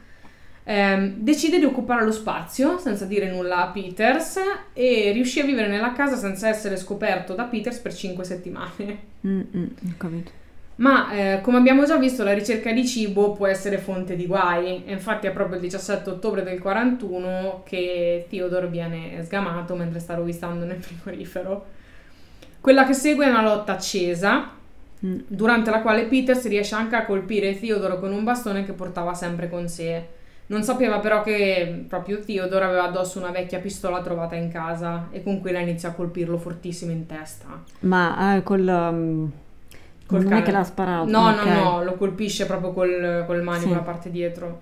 [0.68, 4.40] Eh, decide di occupare lo spazio senza dire nulla a Peters
[4.74, 9.00] e riuscì a vivere nella casa senza essere scoperto da Peters per 5 settimane.
[9.28, 10.32] Mm, mm, ho capito.
[10.78, 14.84] Ma eh, come abbiamo già visto, la ricerca di cibo può essere fonte di guai.
[14.86, 20.16] E infatti è proprio il 17 ottobre del 41 che Theodore viene sgamato mentre sta
[20.16, 21.66] rovistando nel frigorifero.
[22.60, 24.50] Quella che segue è una lotta accesa,
[25.06, 25.20] Mm.
[25.28, 29.50] durante la quale Peters riesce anche a colpire Theodore con un bastone che portava sempre
[29.50, 30.08] con sé.
[30.48, 35.22] Non sapeva però che proprio Theodore aveva addosso una vecchia pistola trovata in casa e
[35.22, 37.64] con quella inizia a colpirlo fortissimo in testa.
[37.82, 38.68] Ma eh, col...
[38.68, 39.32] um,
[40.08, 40.42] Col non cane.
[40.42, 41.10] è che l'ha sparato.
[41.10, 41.46] No, ok.
[41.46, 43.74] no, no, lo colpisce proprio col, col manico Sì.
[43.74, 44.62] la parte dietro.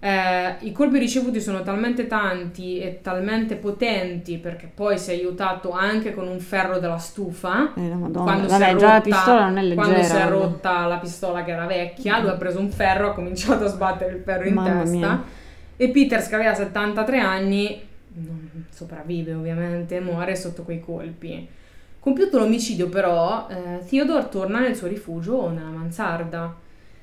[0.00, 5.72] Eh, I colpi ricevuti sono talmente tanti e talmente potenti perché poi si è aiutato
[5.72, 7.72] anche con un ferro della stufa.
[7.74, 7.88] Eh.
[8.12, 9.82] Quando Vabbè, si è già la rotta- pistola non è leggera.
[9.82, 13.14] Quando si è rotta la pistola che era vecchia, lui ha preso un ferro, ha
[13.14, 14.96] cominciato a sbattere il ferro in Mamma testa.
[14.96, 15.22] mia.
[15.76, 17.80] E Peters, che aveva 73 anni,
[18.14, 21.48] non sopravvive ovviamente, muore sotto quei colpi.
[22.00, 26.54] Compiuto l'omicidio, però, eh, Theodore torna nel suo rifugio nella mansarda.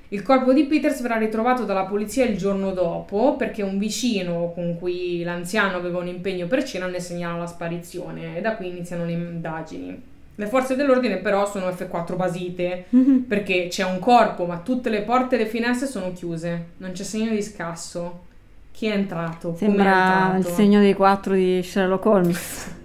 [0.10, 4.78] Il corpo di Peters verrà ritrovato dalla polizia il giorno dopo perché un vicino con
[4.78, 9.04] cui l'anziano aveva un impegno per cena ne segnala la sparizione e da qui iniziano
[9.04, 10.02] le indagini.
[10.36, 12.86] Le forze dell'ordine però sono F4 basite
[13.28, 17.04] perché c'è un corpo ma tutte le porte e le finestre sono chiuse, non c'è
[17.04, 18.24] segno di scasso.
[18.72, 19.54] Chi è entrato?
[19.54, 20.56] Come è Sembra il entrato?
[20.56, 22.76] segno dei quattro di Sherlock Holmes.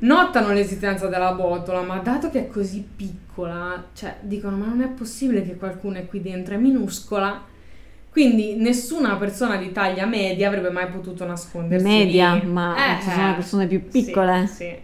[0.00, 4.88] Notano l'esistenza della botola, ma dato che è così piccola, cioè dicono ma non è
[4.88, 7.44] possibile che qualcuno è qui dentro, è minuscola.
[8.10, 12.46] Quindi nessuna persona di taglia media avrebbe mai potuto nascondersi Media, lì.
[12.46, 14.46] ma Eh, ci sono persone più sì, piccole.
[14.46, 14.74] Sì,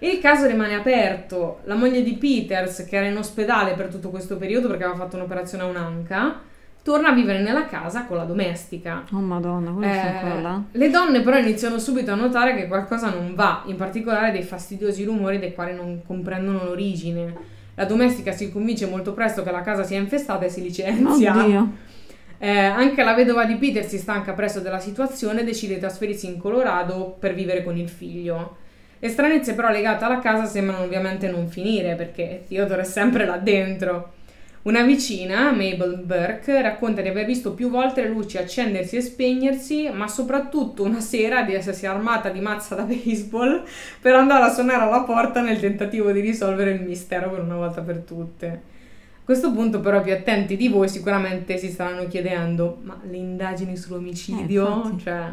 [0.00, 1.60] Il caso rimane aperto.
[1.64, 5.16] La moglie di Peters, che era in ospedale per tutto questo periodo perché aveva fatto
[5.16, 6.40] un'operazione a un'anca,
[6.82, 9.04] torna a vivere nella casa con la domestica.
[9.12, 10.62] Oh madonna, sta Eh, ancora là.
[10.72, 15.04] le donne però iniziano subito a notare che qualcosa non va, in particolare dei fastidiosi
[15.04, 17.50] rumori dei quali non comprendono l'origine.
[17.74, 21.36] La domestica si convince molto presto che la casa sia infestata e si licenzia.
[21.36, 21.90] Oddio.
[22.44, 26.26] Eh, anche la vedova di Peter si stanca presto della situazione e decide di trasferirsi
[26.26, 28.56] in Colorado per vivere con il figlio.
[28.98, 33.36] Le stranezze però legate alla casa sembrano ovviamente non finire perché Theodore è sempre là
[33.36, 34.14] dentro.
[34.62, 39.90] Una vicina, Mabel Burke, racconta di aver visto più volte le luci accendersi e spegnersi,
[39.92, 43.64] ma soprattutto una sera di essersi armata di mazza da baseball
[44.00, 47.80] per andare a suonare alla porta nel tentativo di risolvere il mistero per una volta
[47.80, 48.46] per tutte.
[48.46, 53.76] A questo punto però più attenti di voi sicuramente si staranno chiedendo ma le indagini
[53.76, 54.92] sull'omicidio?
[54.92, 55.32] Eh, cioè,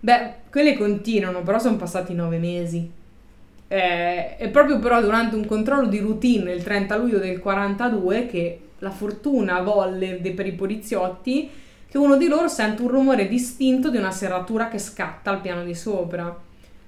[0.00, 2.90] beh, quelle continuano, però sono passati nove mesi.
[3.68, 8.58] Eh, è proprio però durante un controllo di routine il 30 luglio del 42 che
[8.78, 11.50] la fortuna volle de- per i poliziotti
[11.88, 15.64] che uno di loro sente un rumore distinto di una serratura che scatta al piano
[15.64, 16.36] di sopra.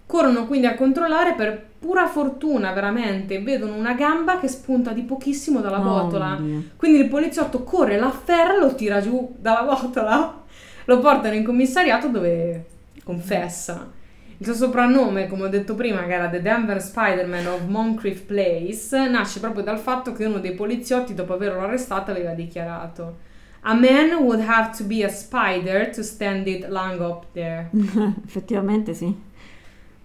[0.04, 5.60] Corrono quindi a controllare per pura fortuna, veramente, vedono una gamba che spunta di pochissimo
[5.60, 6.36] dalla Oh, botola.
[6.40, 6.62] Dio.
[6.76, 10.42] Quindi il poliziotto corre, l'afferra e lo tira giù dalla botola.
[10.84, 12.64] Lo portano in commissariato dove
[13.02, 13.90] confessa.
[14.38, 19.08] Il suo soprannome, come ho detto prima, che era The Denver Spider-Man of Moncrief Place,
[19.08, 23.16] nasce proprio dal fatto che uno dei poliziotti, dopo averlo arrestato, aveva dichiarato
[23.62, 27.70] A man would have to be a spider to stand it long up there.
[28.26, 29.24] Effettivamente sì.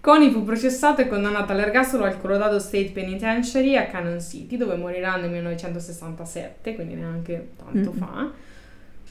[0.00, 5.14] Connie fu processato e condannato all'ergastolo al Colorado State Penitentiary a Cannon City, dove morirà
[5.16, 7.96] nel 1967, quindi neanche tanto Mm.
[7.98, 8.30] fa.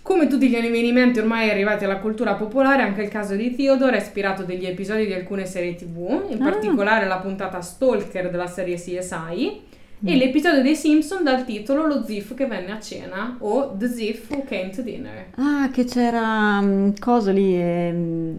[0.04, 4.02] Come tutti gli avvenimenti ormai arrivati alla cultura popolare, anche il caso di Theodore è
[4.02, 6.50] ispirato degli episodi di alcune serie tv, in Ah.
[6.50, 9.62] particolare la puntata Stalker della serie CSI
[10.04, 10.18] e Mm.
[10.18, 14.44] l'episodio dei Simpson dal titolo Lo Ziff che venne a cena o The Ziff Who
[14.48, 15.28] Came to Dinner.
[15.36, 18.34] Ah, che c'era mm, coso lì, eh,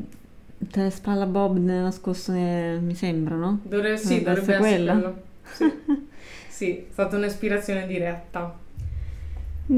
[0.69, 3.61] te spalla Bob nascosto, ne- mi sembra, no?
[3.63, 4.93] Dovre- sì, Eh, dovrebbe essere quella.
[4.95, 5.23] quello.
[5.45, 5.71] Sì.
[6.51, 8.59] sì, è stata un'ispirazione diretta.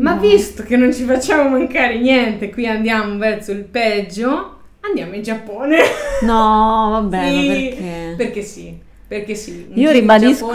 [0.01, 5.23] Ma visto che non ci facciamo mancare niente, qui andiamo verso il peggio, andiamo in
[5.23, 5.77] Giappone.
[6.23, 8.15] No, vabbè, Sì, perché?
[8.17, 9.69] Perché sì, perché sì.
[9.75, 10.51] Io ribadisco,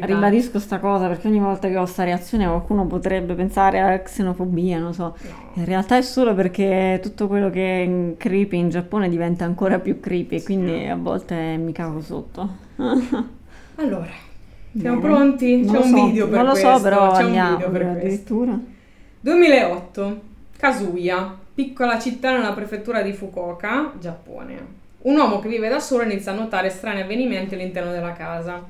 [0.00, 4.78] ribadisco sta cosa perché ogni volta che ho sta reazione qualcuno potrebbe pensare a xenofobia,
[4.78, 5.14] non so.
[5.22, 5.50] No.
[5.54, 9.98] In realtà è solo perché tutto quello che è creepy in Giappone diventa ancora più
[10.00, 10.44] creepy Sì.
[10.44, 12.48] quindi a volte mi cago sotto.
[13.76, 14.06] Allora,
[14.78, 15.14] siamo Bene.
[15.14, 15.64] pronti?
[15.64, 16.76] Non C'è lo un so, video per Non lo questo.
[16.76, 18.58] so, però c'è un video per questo.
[19.24, 19.32] Addirittura.
[19.32, 20.20] 2008,
[20.58, 24.82] Kazuya, piccola città nella prefettura di Fukuoka, Giappone.
[25.02, 28.62] Un uomo che vive da solo inizia a notare strani avvenimenti all'interno della casa.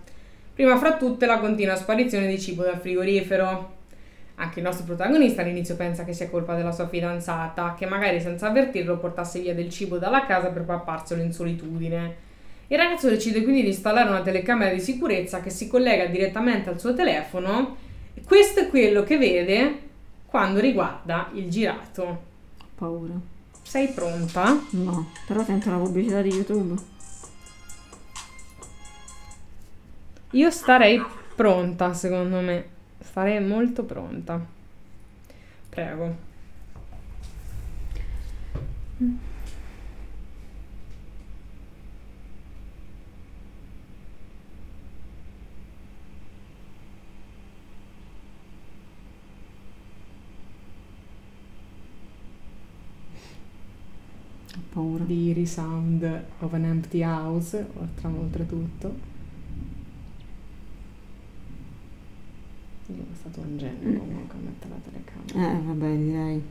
[0.55, 3.73] Prima fra tutte la continua sparizione di cibo dal frigorifero.
[4.37, 8.49] Anche il nostro protagonista all'inizio pensa che sia colpa della sua fidanzata, che magari senza
[8.49, 12.17] avvertirlo portasse via del cibo dalla casa per papparselo in solitudine.
[12.69, 16.81] Il ragazzo decide quindi di installare una telecamera di sicurezza che si collega direttamente al
[16.81, 17.77] suo telefono
[18.25, 19.93] Questo è quello che vede
[20.35, 22.03] quando riguarda il girato.
[22.03, 22.19] Ho
[22.75, 23.15] paura.
[23.63, 24.61] Sei pronta?
[24.71, 26.75] No, però sento la pubblicità di YouTube.
[30.33, 31.01] Io starei
[31.37, 32.69] pronta, secondo me.
[32.99, 34.45] Starei molto pronta.
[35.69, 36.17] Prego.
[38.99, 39.34] Ho
[54.75, 55.05] paura.
[55.05, 56.03] The eerie sound
[56.41, 59.13] of an empty house, oltre, oltretutto.
[62.89, 65.59] Io è stato un genio comunque a mettere la telecamera.
[65.59, 66.43] Eh, vabbè, direi.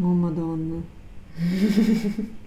[0.00, 0.82] Oh madonna.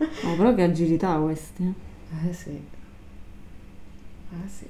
[0.00, 1.62] Oh, però che agilità queste.
[1.64, 2.28] eh.
[2.28, 2.50] Eh sì.
[2.50, 4.66] Eh sì.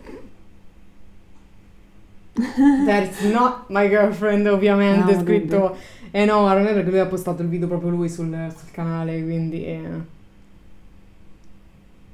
[2.87, 5.77] That's not my girlfriend, ovviamente, No, scritto
[6.11, 10.17] enorme perché lui ha postato il video proprio lui sul, sul canale, quindi eh,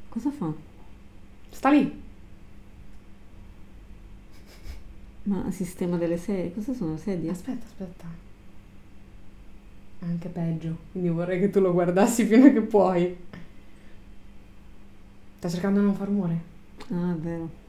[0.08, 0.52] Cosa fa?
[1.50, 2.02] sta lì.
[5.24, 6.52] Ma sistema delle sedie?
[6.52, 7.30] Cosa sono sedie?
[7.30, 8.06] Aspetta, aspetta.
[9.98, 13.16] È Anche peggio, quindi vorrei che tu lo guardassi fino a che puoi.
[15.38, 16.40] Sta cercando di non far rumore.
[16.90, 17.62] Ah, è vero.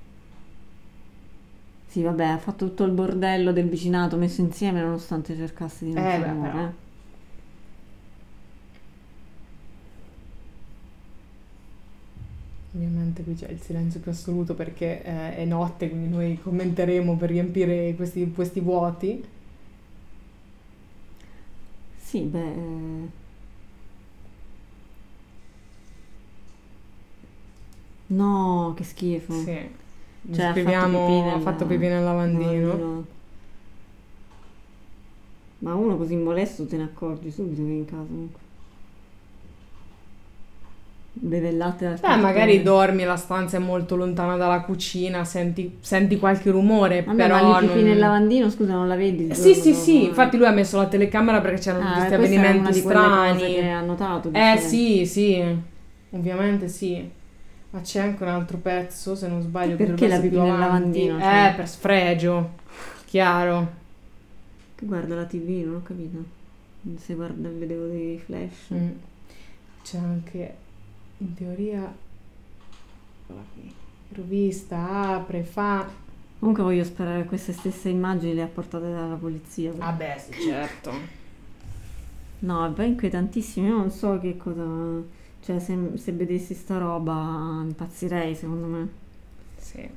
[1.96, 6.04] Sì, vabbè, ha fatto tutto il bordello del vicinato messo insieme nonostante cercasse di non
[6.04, 6.68] Eh, fare beh, rumore, però.
[6.68, 6.74] eh.
[12.76, 17.30] Ovviamente qui c'è il silenzio più assoluto perché eh, è notte, quindi noi commenteremo per
[17.30, 19.24] riempire questi, questi vuoti.
[21.98, 22.40] Sì, beh...
[22.54, 23.10] eh.
[28.10, 29.34] No, che schifo.
[29.34, 29.70] Sì.
[30.34, 32.68] Cioè, Scriviamo, ha fatto pipì nel lavandino.
[32.68, 33.06] lavandino.
[35.60, 38.40] Ma uno così molesto te ne accorgi subito che è in casa comunque.
[41.18, 45.78] Beve il latte dal Beh, magari dormi la stanza è molto lontana dalla cucina, senti,
[45.80, 49.34] senti qualche rumore, Vabbè, però ma lì pipì non- nel lavandino, scusa, non la vedi?
[49.34, 50.08] Sì, sì, dopo, sì, eh?
[50.08, 53.54] infatti lui ha messo la telecamera perché c'erano Ah, tutti questi avvenimenti strani.
[53.54, 54.30] che ha notato.
[54.34, 55.42] Eh sì, sì,
[56.12, 57.10] ovviamente sì.
[57.76, 61.22] Ma c'è anche un altro pezzo, se non sbaglio, Perché la pipì nel lavandino, Eh,
[61.22, 61.54] cioè?
[61.58, 62.50] per sfregio,
[63.06, 63.70] chiaro.
[64.76, 66.24] Che guarda la tv, non ho capito.
[66.98, 68.74] Se guarda, vedevo dei flash.
[68.74, 68.90] Mm.
[69.84, 70.56] C'è anche,
[71.18, 71.94] in teoria,
[73.28, 73.74] guarda qui,
[74.14, 75.86] rovista, apre, fa...
[76.40, 79.72] Comunque voglio sperare che queste stesse immagini le ha portate dalla polizia.
[79.72, 80.92] perché- beh, sì, certo.
[82.40, 83.68] No, è inquietantissimo.
[83.68, 84.64] Io non so che cosa.
[85.46, 88.90] Cioè, se, se vedessi sta roba impazzirei, secondo me.
[89.58, 89.90] Sì.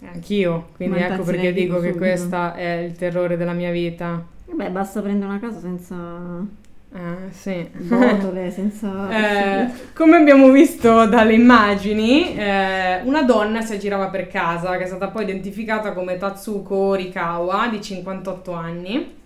[0.00, 1.96] E Anch'io, quindi ecco perché dico tipo che subito.
[1.96, 4.24] questo è il terrore della mia vita.
[4.46, 6.46] Vabbè, basta prendere una casa senza
[6.92, 7.68] Eh, sì.
[7.76, 9.64] botole, senza.
[9.64, 14.86] Eh, come abbiamo visto dalle immagini, eh, una donna si aggirava per casa, che è
[14.86, 19.16] stata poi identificata come Tatsuko Rikawa, di 58 anni.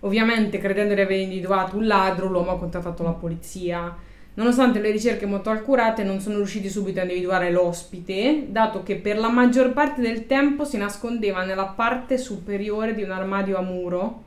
[0.00, 3.94] Ovviamente, credendo di aver individuato un ladro, l'uomo ha contattato la polizia.
[4.36, 9.16] Nonostante le ricerche molto accurate, non sono riusciti subito a individuare l'ospite, dato che per
[9.18, 14.22] la maggior parte del tempo si nascondeva nella parte superiore di un armadio a muro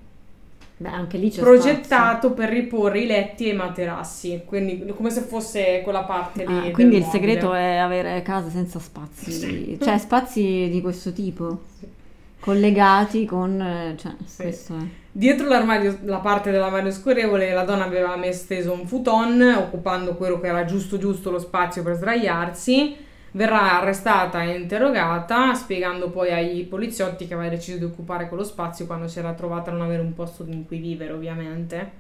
[0.78, 5.22] Beh, anche lì c'è progettato per riporre i letti e i materassi, quindi come se
[5.22, 6.46] fosse quella parte lì.
[6.46, 6.60] spazio.
[6.62, 7.20] Ah, del quindi il mobile.
[7.26, 11.88] segreto è avere case senza spazi, cioè spazi di questo tipo, Sì.
[12.40, 13.60] collegati con.
[13.60, 14.42] eh, Cioè, Sì.
[14.44, 14.82] questo è.
[15.18, 20.40] Dietro l'armadio, la parte dell'armadio scorrevole, la donna aveva messo steso un futon, occupando quello
[20.40, 22.96] che era giusto giusto lo spazio per sdraiarsi.
[23.32, 28.86] Verrà arrestata e interrogata, spiegando poi ai poliziotti che aveva deciso di occupare quello spazio
[28.86, 31.92] quando si era trovata a non avere un posto in cui vivere, ovviamente.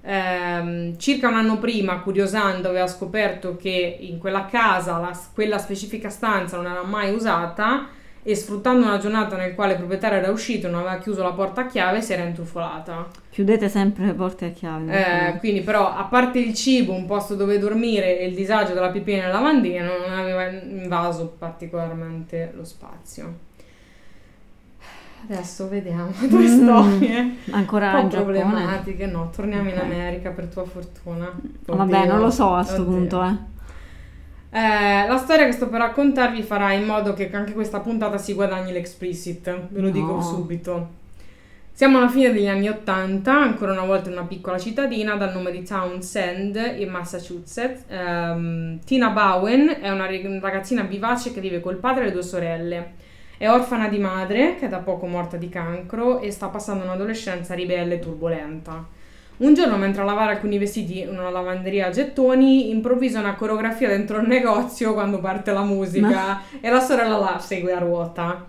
[0.00, 6.08] Ehm, circa un anno prima, curiosando, aveva scoperto che in quella casa la- quella specifica
[6.08, 7.88] stanza non era mai usata
[8.24, 11.32] e sfruttando una giornata nel quale il proprietario era uscito e non aveva chiuso la
[11.32, 13.08] porta a chiave, si era intrufolata.
[13.30, 15.32] Chiudete sempre le porte a chiave.
[15.32, 18.90] Eh, quindi però, a parte il cibo, un posto dove dormire e il disagio della
[18.90, 23.34] pipì nel lavandino, non aveva invaso particolarmente lo spazio.
[25.28, 26.62] Adesso vediamo due Mm.
[26.62, 27.36] storie.
[27.50, 29.82] Ancora un in po' problematiche, no, torniamo in Ok.
[29.84, 31.32] America per tua fortuna.
[31.66, 32.84] Vabbè, Oddio, non lo so a sto oddio.
[32.92, 33.36] punto, eh.
[34.54, 38.34] Eh, la storia che sto per raccontarvi farà in modo che anche questa puntata si
[38.34, 40.20] guadagni l'explicit, ve lo dico No.
[40.20, 41.00] subito.
[41.72, 45.50] Siamo alla fine degli anni Ottanta, ancora una volta in una piccola cittadina dal nome
[45.52, 47.84] di Townsend in Massachusetts.
[47.88, 52.92] Um, Tina Bowen è una ragazzina vivace che vive col padre e le due sorelle.
[53.38, 57.54] È orfana di madre, che è da poco morta di cancro, e sta passando un'adolescenza
[57.54, 58.86] ribelle e turbolenta.
[59.42, 63.88] Un giorno, mentre a lavare alcuni vestiti in una lavanderia a gettoni, improvvisa una coreografia
[63.88, 66.42] dentro il negozio quando parte la musica Ma...
[66.60, 68.46] e la sorella la segue a ruota.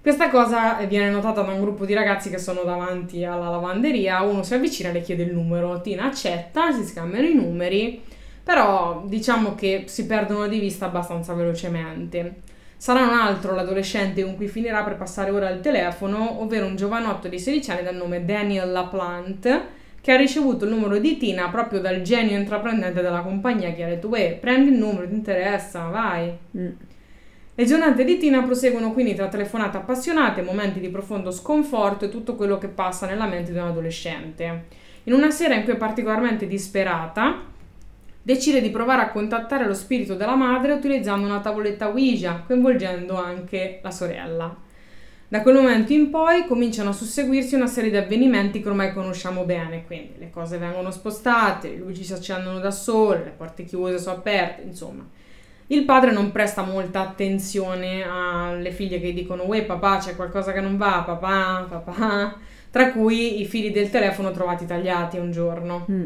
[0.00, 4.44] Questa cosa viene notata da un gruppo di ragazzi che sono davanti alla lavanderia, uno
[4.44, 8.00] si avvicina e le chiede il numero, Tina accetta, si scambiano i numeri,
[8.44, 12.42] però diciamo che si perdono di vista abbastanza velocemente.
[12.76, 17.26] Sarà un altro l'adolescente con cui finirà per passare ora il telefono, ovvero un giovanotto
[17.26, 21.80] di 16 anni dal nome Daniel LaPlante, che ha ricevuto il numero di Tina proprio
[21.80, 26.32] dal genio intraprendente della compagnia che ha detto, uè, prendi il numero, ti interessa, vai.
[26.56, 26.68] Mm.
[27.54, 32.34] Le giornate di Tina proseguono quindi tra telefonate appassionate, momenti di profondo sconforto e tutto
[32.34, 34.64] quello che passa nella mente di un adolescente.
[35.04, 37.42] In una sera in cui è particolarmente disperata,
[38.22, 43.80] decide di provare a contattare lo spirito della madre utilizzando una tavoletta Ouija, coinvolgendo anche
[43.82, 44.68] la sorella.
[45.30, 49.44] Da quel momento in poi cominciano a susseguirsi una serie di avvenimenti che ormai conosciamo
[49.44, 54.00] bene, quindi le cose vengono spostate, le luci si accendono da sole, le porte chiuse
[54.00, 55.06] sono aperte, insomma
[55.68, 60.60] il padre non presta molta attenzione alle figlie che dicono Uè papà c'è qualcosa che
[60.60, 62.36] non va, papà, papà,
[62.72, 65.86] tra cui i fili del telefono trovati tagliati un giorno.
[65.88, 66.04] Mm.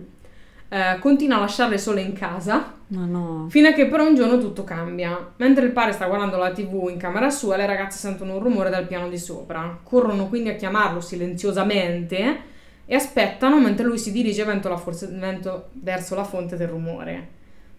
[0.68, 3.46] Eh, continua a lasciarle sole in casa no, no.
[3.48, 5.32] fino a che però un giorno tutto cambia.
[5.36, 8.70] Mentre il padre sta guardando la tv in camera sua, le ragazze sentono un rumore
[8.70, 9.80] dal piano di sopra.
[9.82, 12.52] Corrono quindi a chiamarlo silenziosamente
[12.86, 17.34] e aspettano mentre lui si dirige verso la fonte del rumore.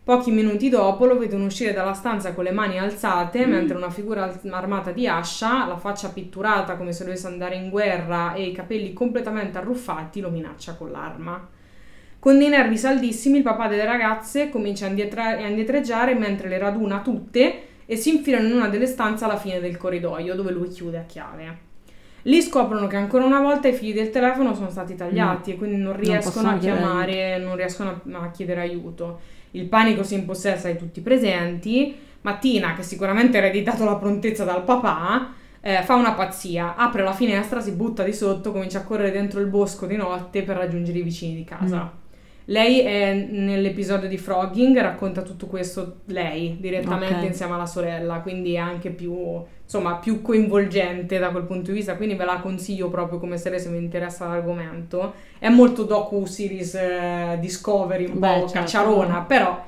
[0.06, 3.50] Pochi minuti dopo lo vedono uscire dalla stanza con le mani alzate, mm.
[3.50, 8.36] mentre una figura armata di ascia, la faccia pitturata come se dovesse andare in guerra
[8.36, 11.50] e i capelli completamente arruffati, lo minaccia con l'arma.
[12.26, 16.58] Con dei nervi saldissimi, il papà delle ragazze comincia a, indietr- a indietreggiare mentre le
[16.58, 20.68] raduna tutte e si infilano in una delle stanze alla fine del corridoio, dove lui
[20.70, 21.58] chiude a chiave.
[22.24, 25.54] Lì scoprono che ancora una volta i fili del telefono sono stati tagliati mm.
[25.54, 29.20] e quindi non riescono non a chiamare, non riescono a, a chiedere aiuto.
[29.52, 31.96] Il panico si impossessa di tutti i presenti.
[32.22, 37.14] Mattina, che sicuramente ha ereditato la prontezza dal papà, eh, fa una pazzia, apre la
[37.14, 40.98] finestra, si butta di sotto, comincia a correre dentro il bosco di notte per raggiungere
[40.98, 41.84] i vicini di casa.
[41.84, 42.04] Mm.
[42.46, 47.28] Lei è nell'episodio di Frogging, racconta tutto questo lei direttamente okay.
[47.28, 51.96] insieme alla sorella, quindi è anche più, insomma, più coinvolgente da quel punto di vista,
[51.96, 55.14] quindi ve la consiglio proprio come serie se vi interessa l'argomento.
[55.40, 58.54] È molto docu-series eh, Discovery, un Beh, po' certo.
[58.54, 59.66] cacciarona, però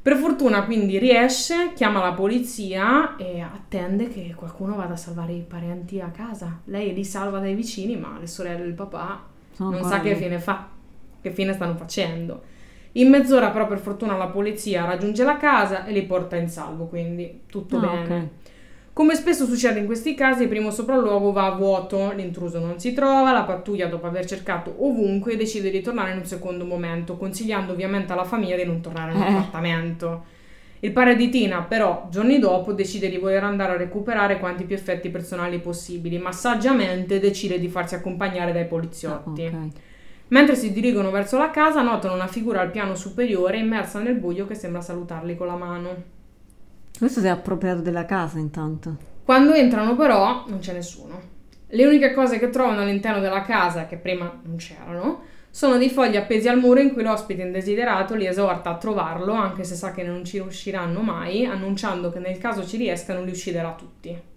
[0.00, 5.44] per fortuna quindi riesce, chiama la polizia e attende che qualcuno vada a salvare i
[5.46, 6.60] parenti a casa.
[6.64, 9.22] Lei li salva dai vicini, ma le sorelle e il papà
[9.52, 10.72] Sono non sa che fine fa
[11.24, 12.42] che fine stanno facendo.
[12.92, 16.84] In mezz'ora però per fortuna la polizia raggiunge la casa e li porta in salvo,
[16.84, 18.04] quindi tutto oh, bene.
[18.04, 18.28] Okay.
[18.92, 22.92] Come spesso succede in questi casi, il primo sopralluogo va a vuoto, l'intruso non si
[22.92, 27.72] trova, la pattuglia dopo aver cercato ovunque decide di tornare in un secondo momento, consigliando
[27.72, 30.12] ovviamente alla famiglia di non tornare nell'appartamento.
[30.12, 30.86] Eh.
[30.86, 34.76] Il padre di Tina, però, giorni dopo decide di voler andare a recuperare quanti più
[34.76, 39.44] effetti personali possibili, ma saggiamente decide di farsi accompagnare dai poliziotti.
[39.44, 39.70] Oh, okay.
[40.28, 44.46] Mentre si dirigono verso la casa, notano una figura al piano superiore immersa nel buio
[44.46, 46.02] che sembra salutarli con la mano.
[46.98, 48.96] Questo si è appropriato della casa intanto.
[49.24, 51.32] Quando entrano però non c'è nessuno.
[51.66, 56.16] Le uniche cose che trovano all'interno della casa, che prima non c'erano, sono dei fogli
[56.16, 60.02] appesi al muro in cui l'ospite indesiderato li esorta a trovarlo, anche se sa che
[60.02, 64.32] non ci riusciranno mai, annunciando che nel caso ci riescano li ucciderà tutti.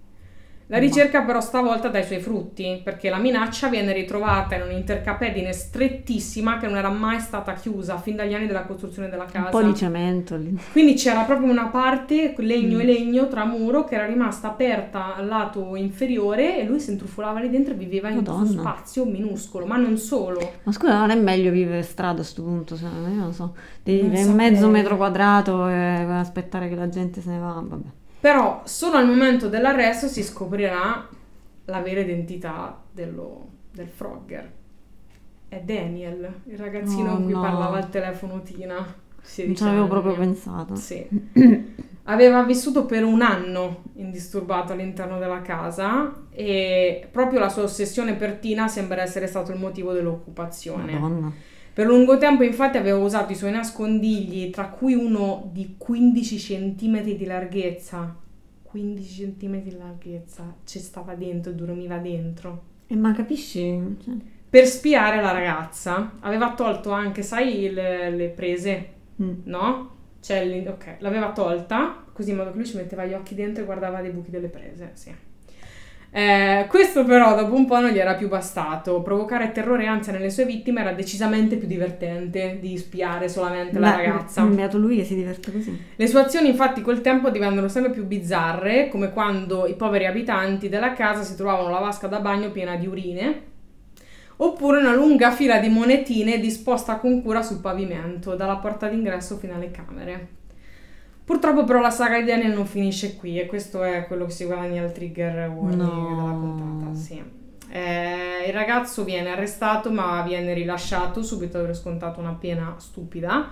[0.70, 5.54] La ricerca però stavolta dà i suoi frutti, perché la minaccia viene ritrovata in un'intercapedine
[5.54, 9.46] strettissima che non era mai stata chiusa fin dagli anni della costruzione della casa.
[9.46, 10.60] Un po' di cemento lì.
[10.74, 12.82] Quindi c'era proprio una parte, legno mm.
[12.82, 17.40] e legno, tra muro, che era rimasta aperta al lato inferiore e lui si intrufolava
[17.40, 20.52] lì dentro e viveva in questo spazio minuscolo, ma non solo.
[20.64, 24.02] Ma scusa, non è meglio vivere strada a questo punto, cioè, io non so, devi
[24.02, 25.74] vivere mezzo metro quadrato e
[26.10, 27.88] aspettare che la gente se ne va, vabbè.
[28.28, 31.08] Però solo al momento dell'arresto si scoprirà
[31.64, 34.52] la vera identità dello, del Frogger.
[35.48, 37.40] È Daniel, il ragazzino oh, con cui no.
[37.40, 38.76] parlava al telefono Tina.
[38.76, 40.76] Non ci avevo proprio pensato.
[40.76, 41.08] Sì.
[42.04, 48.40] Aveva vissuto per un anno indisturbato all'interno della casa e proprio la sua ossessione per
[48.40, 51.00] Tina sembra essere stato il motivo dell'occupazione.
[51.00, 51.32] Madonna.
[51.78, 56.38] Per lungo tempo infatti aveva usato i suoi nascondigli, tra cui uno di 15
[56.76, 58.16] cm di larghezza.
[58.64, 62.64] 15 cm di larghezza, ci stava dentro, dormiva dentro.
[62.88, 63.80] E ma capisci?
[64.04, 64.14] Cioè,
[64.50, 66.14] per spiare la ragazza.
[66.22, 68.90] Aveva tolto anche, sai, le, le prese,
[69.22, 69.34] mm.
[69.44, 69.92] no?
[70.20, 73.66] Cioè, ok, l'aveva tolta, così in modo che lui ci metteva gli occhi dentro e
[73.68, 75.14] guardava dei buchi delle prese, sì.
[76.10, 79.02] Eh, questo però dopo un po' non gli era più bastato.
[79.02, 83.92] Provocare terrore e ansia nelle sue vittime era decisamente più divertente di spiare solamente la
[83.92, 84.44] Beh, ragazza.
[84.44, 85.80] È beato lui che si diverte così.
[85.96, 90.70] Le sue azioni infatti col tempo divennero sempre più bizzarre, come quando i poveri abitanti
[90.70, 93.42] della casa si trovavano la vasca da bagno piena di urine,
[94.38, 99.56] oppure una lunga fila di monetine disposta con cura sul pavimento, dalla porta d'ingresso fino
[99.56, 100.28] alle camere.
[101.28, 104.46] Purtroppo però la saga di Daniel non finisce qui e questo è quello che si
[104.46, 106.16] guadagna il trigger warning No.
[106.16, 107.22] della puntata, sì.
[107.70, 113.50] Eh, il ragazzo viene arrestato ma viene rilasciato subito aver scontato una pena stupida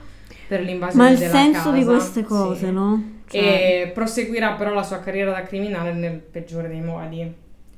[0.47, 2.25] per l'invasione Ma il della senso di casa, queste sì.
[2.25, 3.03] cose, no?
[3.27, 7.29] Cioè, E proseguirà però la sua carriera da criminale nel peggiore dei modi.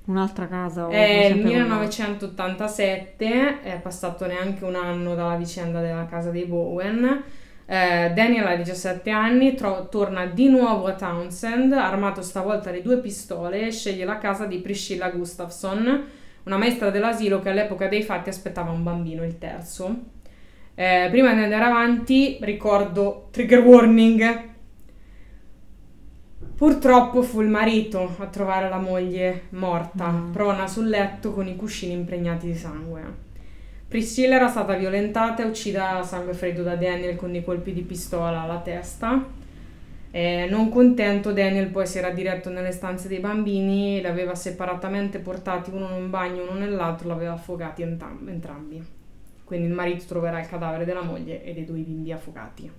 [0.05, 0.95] un'altra casa È
[1.25, 7.23] il sempre una- 1987, è passato neanche un anno dalla vicenda della casa dei Bowen.
[7.69, 12.97] Eh, Daniel ha 17 anni, tro- torna di nuovo a Townsend, armato stavolta di due
[12.99, 16.05] pistole, e sceglie la casa di Priscilla Gustafson,
[16.43, 19.93] una maestra dell'asilo che all'epoca dei fatti aspettava un bambino, il terzo.
[20.75, 24.45] Eh, prima di andare avanti, ricordo trigger warning.
[26.55, 30.31] Purtroppo fu il marito a trovare la moglie morta, Mm.
[30.31, 33.25] prona sul letto con i cuscini impregnati di sangue.
[33.87, 37.83] Priscilla era stata violentata e uccisa a sangue freddo da Daniel con dei colpi di
[37.83, 39.25] pistola alla testa.
[40.11, 45.19] E non contento, Daniel poi si era diretto nelle stanze dei bambini, li aveva separatamente
[45.19, 48.85] portati uno in un bagno, uno nell'altro, li aveva affogati entrambi.
[49.45, 52.69] Quindi il marito troverà il cadavere della moglie e dei due bimbi affogati.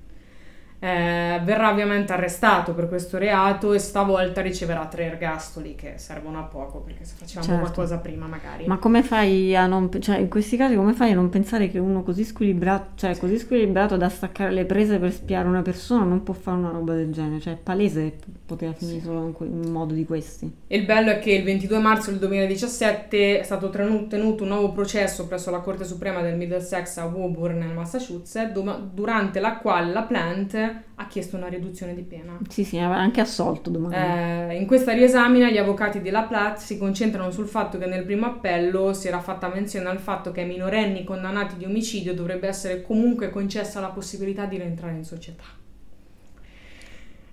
[0.80, 6.42] Eh, verrà ovviamente arrestato per questo reato e stavolta riceverà tre ergastoli che servono a
[6.42, 7.60] poco perché se facevamo Certo.
[7.62, 8.66] qualcosa prima magari.
[8.66, 9.90] Ma come fai a non...
[10.00, 13.38] cioè in questi casi come fai a non pensare che uno così squilibrato, cioè così
[13.38, 17.12] squilibrato da staccare le prese per spiare una persona non può fare una roba del
[17.12, 17.40] genere?
[17.40, 20.50] Cioè è palese che poteva finire solo in, que- in modo di questi.
[20.68, 24.72] E il bello è che il 22 marzo del 2017 è stato tenuto un nuovo
[24.72, 29.92] processo presso la Corte Suprema del Middlesex a Woburn, nel Massachusetts, dom- durante la quale
[29.92, 32.38] la Plant ha chiesto una riduzione di pena.
[32.48, 34.52] Sì, sì, aveva anche assolto domani.
[34.52, 38.26] Eh, in questa riesamina gli avvocati della Platt si concentrano sul fatto che nel primo
[38.26, 42.82] appello si era fatta menzione al fatto che ai minorenni condannati di omicidio dovrebbe essere
[42.82, 45.44] comunque concessa la possibilità di rientrare in società.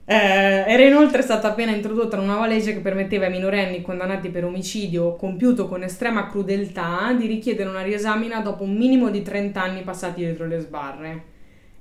[0.07, 0.13] Eh,
[0.67, 5.15] era inoltre stata appena introdotta una nuova legge che permetteva ai minorenni condannati per omicidio
[5.15, 10.23] compiuto con estrema crudeltà di richiedere una riesamina dopo un minimo di 30 anni passati
[10.23, 11.23] dietro le sbarre.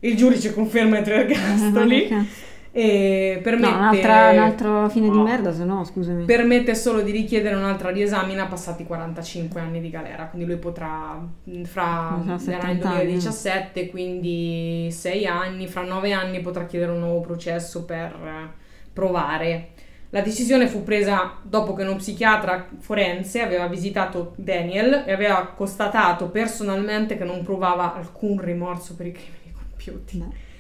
[0.05, 2.24] Il giudice conferma i tre ergastoli Ok.
[2.72, 6.24] e permette, No, un'altra, un altro fine di merda, se no, scusami.
[6.24, 11.18] permette solo di richiedere un'altra riesamina passati 45 anni di galera, quindi lui potrà
[11.64, 12.96] fra nel 70 anni.
[12.96, 18.50] 2017, quindi 6 anni, fra 9 anni potrà chiedere un nuovo processo per eh,
[18.92, 19.68] provare.
[20.11, 26.28] La decisione fu presa dopo che uno psichiatra forense aveva visitato Daniel e aveva constatato
[26.28, 29.43] personalmente che non provava alcun rimorso per i crimini
[29.85, 30.18] compiuti.
[30.18, 30.53] Beh.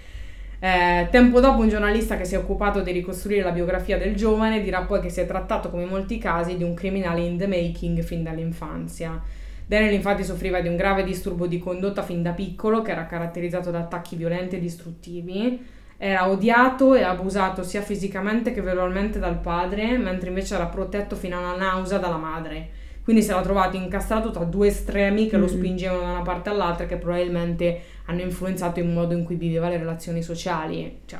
[0.60, 4.62] Eh, tempo dopo un giornalista che si è occupato di ricostruire la biografia del giovane
[4.62, 7.46] dirà poi che si è trattato come in molti casi di un criminale in the
[7.46, 9.20] making fin dall'infanzia.
[9.66, 13.70] Daniel infatti soffriva di un grave disturbo di condotta fin da piccolo che era caratterizzato
[13.70, 15.66] da attacchi violenti e distruttivi.
[15.96, 21.38] Era odiato e abusato sia fisicamente che verbalmente dal padre, mentre invece era protetto fino
[21.38, 22.73] alla nausea dalla madre.
[23.04, 25.50] Quindi si era trovato incastrato tra due estremi che lo Mhm.
[25.50, 29.76] spingevano da una parte all'altra che probabilmente hanno influenzato il modo in cui viveva le
[29.76, 31.00] relazioni sociali.
[31.04, 31.18] Cioè,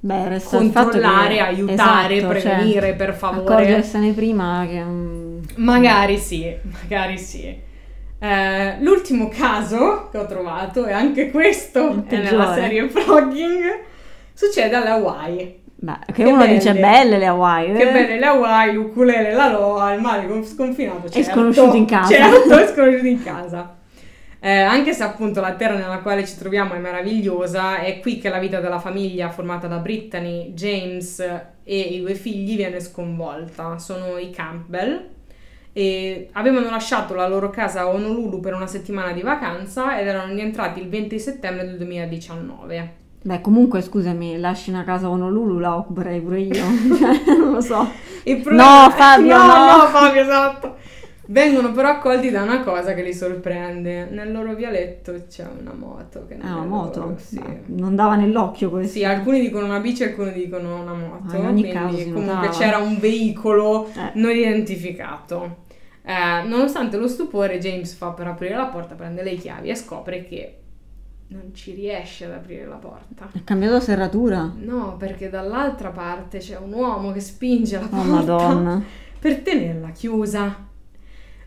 [0.00, 3.52] Beh, resta controllare, che- aiutare, esatto, cioè, prevenire, per favore.
[3.54, 4.82] Accorgersene prima che...
[4.82, 7.70] mm, Magari sì, magari sì.
[8.18, 12.54] Eh, l'ultimo caso che ho trovato, e anche questo Il è nella peggiore.
[12.60, 13.62] serie Frogging,
[14.34, 15.61] succede alle Hawaii.
[15.82, 16.52] Beh, che, Che uno belle.
[16.52, 17.72] dice belle le Hawaii.
[17.74, 17.92] Che eh.
[17.92, 21.08] belle le Hawaii, l'ukulele, la loa, il mare con- sconfinato.
[21.08, 21.30] E certo.
[21.32, 22.14] sconosciuti in casa.
[22.14, 23.76] Certo, e sconosciuti in casa.
[24.38, 28.28] Eh, anche se appunto la terra nella quale ci troviamo è meravigliosa, è qui che
[28.28, 31.18] la vita della famiglia formata da Brittany, James
[31.64, 33.76] e i due figli viene sconvolta.
[33.78, 35.08] Sono i Campbell
[35.72, 40.32] e avevano lasciato la loro casa a Honolulu per una settimana di vacanza ed erano
[40.32, 43.00] rientrati il 20 settembre del 2019.
[43.24, 46.64] Beh, comunque, scusami, lasci una casa a Honolulu, la occuperei pure io.
[46.98, 47.88] Cioè, non lo so.
[48.24, 49.76] Problema- No, Fabio, no, no.
[49.76, 50.76] no, Fabio, esatto.
[51.26, 54.06] Vengono però accolti da una cosa che li sorprende.
[54.10, 56.26] Nel loro vialetto c'è una moto.
[56.26, 57.00] Che non Ah, una moto?
[57.00, 57.40] loro, sì.
[57.66, 58.92] Non dava nell'occhio questo.
[58.98, 61.32] Sì, alcuni dicono una bici, alcuni dicono una moto.
[61.34, 62.48] Ah, in ogni caso comunque notava.
[62.48, 64.10] c'era un veicolo Eh.
[64.14, 65.58] non identificato.
[66.04, 70.24] Eh, nonostante lo stupore, James fa per aprire la porta, prende le chiavi e scopre
[70.24, 70.56] che
[71.32, 73.24] non ci riesce ad aprire la porta.
[73.34, 74.52] Ha cambiato serratura?
[74.56, 78.82] No, perché dall'altra parte c'è un uomo che spinge la Oh porta madonna.
[79.18, 80.68] per tenerla chiusa.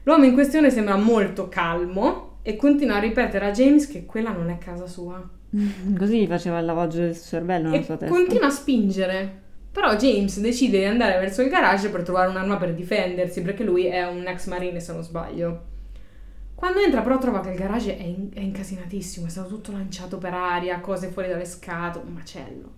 [0.03, 4.49] L'uomo in questione sembra molto calmo e continua a ripetere a James che quella non
[4.49, 5.21] è casa sua.
[5.97, 8.13] Così faceva il lavaggio del cervello nella sua testa.
[8.15, 9.41] continua a spingere.
[9.71, 13.85] Però James decide di andare verso il garage per trovare un'arma per difendersi, perché lui
[13.87, 15.63] è un ex marine se non sbaglio.
[16.55, 20.17] Quando entra però trova che il garage è, in- è incasinatissimo, è stato tutto lanciato
[20.17, 22.69] per aria, cose fuori dalle scatole, un macello.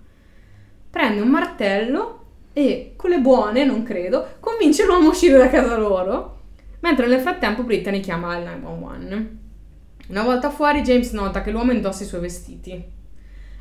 [0.90, 5.78] Prende un martello e, con le buone, non credo, convince l'uomo a uscire da casa
[5.78, 6.40] loro,
[6.80, 9.38] mentre nel frattempo Brittany chiama il 911.
[10.08, 12.84] Una volta fuori James nota che l'uomo indossa i suoi vestiti.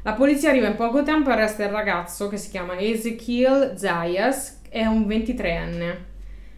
[0.03, 4.61] La polizia arriva in poco tempo e arresta il ragazzo che si chiama Ezekiel Zayas,
[4.69, 5.97] è un 23enne.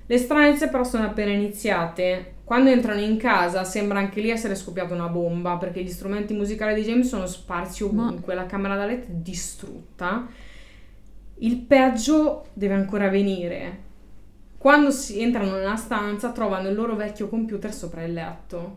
[0.07, 2.35] Le stranezze però sono appena iniziate.
[2.49, 6.75] Quando entrano in casa sembra anche lì essere scoppiata una bomba perché gli strumenti musicali
[6.75, 10.27] di James sono sparsi ovunque, la camera da letto è distrutta.
[11.41, 13.83] Il peggio deve ancora venire.
[14.57, 18.77] Quando si entrano nella stanza trovano il loro vecchio computer sopra il letto.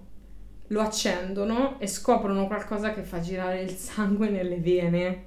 [0.68, 5.24] Lo accendono e scoprono qualcosa che fa girare il sangue nelle vene.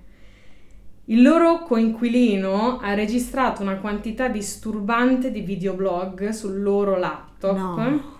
[1.06, 8.13] Il loro coinquilino ha registrato una quantità disturbante di videoblog sul loro laptop, No.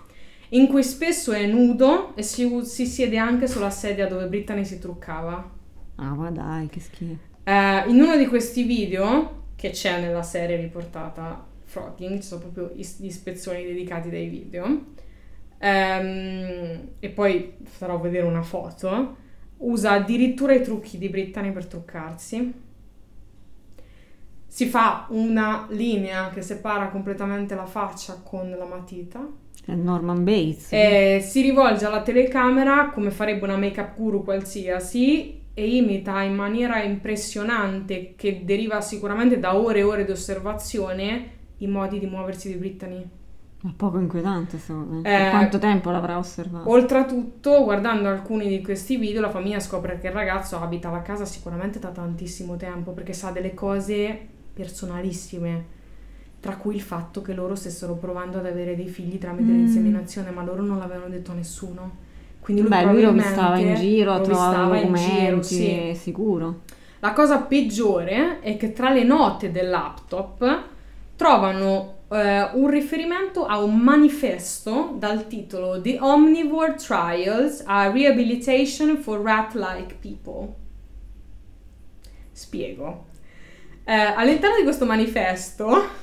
[0.55, 4.79] In cui spesso è nudo e si, si siede anche sulla sedia dove Brittany si
[4.79, 5.51] truccava.
[5.97, 7.33] Ah, ma dai, che schifo.
[7.45, 12.71] Eh, in uno di questi video, che c'è nella serie riportata Frogging, ci sono proprio
[12.75, 14.85] is- gli ispezioni dedicati dai video,
[15.59, 19.17] ehm, e poi farò vedere una foto,
[19.59, 22.63] usa addirittura i trucchi di Brittany per truccarsi.
[24.47, 29.43] Si fa una linea che separa completamente la faccia con la matita.
[29.67, 30.69] Norman Bates.
[30.71, 36.83] E si rivolge alla telecamera come farebbe una make-up guru qualsiasi e imita in maniera
[36.83, 42.55] impressionante, che deriva sicuramente da ore e ore di osservazione, i modi di muoversi di
[42.57, 43.09] Brittany.
[43.63, 45.27] È poco inquietante, secondo me.
[45.27, 46.69] Eh, quanto tempo l'avrà osservato?
[46.69, 51.25] Oltretutto, guardando alcuni di questi video, la famiglia scopre che il ragazzo abita la casa
[51.25, 54.19] sicuramente da tantissimo tempo perché sa delle cose
[54.53, 55.65] personalissime,
[56.45, 59.57] tra cui il fatto che loro stessero provando ad avere dei figli tramite Mm.
[59.57, 61.97] l'inseminazione, ma loro non l'avevano detto a nessuno.
[62.39, 64.25] Quindi lui Beh, lui lo stava in giro, lo
[64.75, 65.99] in documenti, giro, sì.
[65.99, 66.61] sicuro.
[67.01, 70.63] La cosa peggiore è che tra le note del laptop
[71.17, 79.23] trovano eh, un riferimento a un manifesto dal titolo The Omnivore Trials a Rehabilitation for
[79.23, 80.55] Rat-like People.
[82.33, 83.07] Spiego.
[83.85, 86.03] Eh, all'interno di questo manifesto,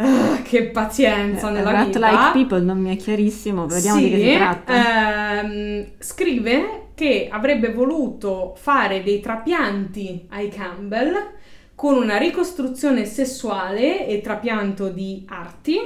[0.00, 1.98] Ah, che pazienza nella Rat vita.
[1.98, 5.40] Like People non mi è chiarissimo, vediamo di che Sì, si tratta.
[5.42, 11.14] ehm, scrive che avrebbe voluto fare dei trapianti ai Campbell
[11.74, 15.78] con una ricostruzione sessuale e trapianto di arti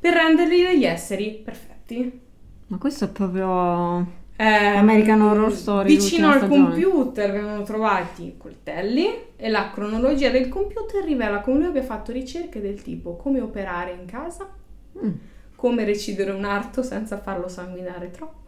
[0.00, 2.20] per renderli degli esseri perfetti.
[2.68, 4.17] Ma questo è proprio...
[4.40, 6.62] Ehm, American Horror Story, Vicino al stagione.
[6.70, 12.60] computer vengono trovati coltelli e la cronologia del computer rivela come lui abbia fatto ricerche
[12.60, 14.48] del tipo come operare in casa,
[14.96, 15.10] Mm.
[15.56, 18.46] come recidere un arto senza farlo sanguinare troppo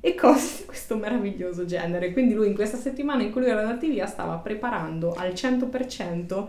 [0.00, 2.12] e cose di questo meraviglioso genere.
[2.12, 6.48] Quindi lui in questa settimana in cui lui era andati via stava preparando al 100%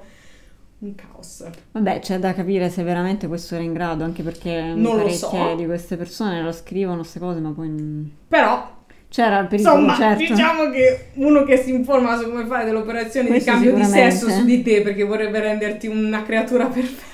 [0.82, 1.44] un caos.
[1.72, 5.54] Vabbè, c'è da capire se veramente questo era in grado, anche perché Non lo so.
[5.56, 7.68] di queste persone lo scrivono queste cose, ma poi...
[7.70, 10.34] non- Però, C'era il pericolo, insomma, certo.
[10.34, 13.84] diciamo che uno che si informa su come fare delle operazioni di Questo cambio di
[13.84, 17.10] sesso su di te perché vorrebbe renderti una creatura perfetta.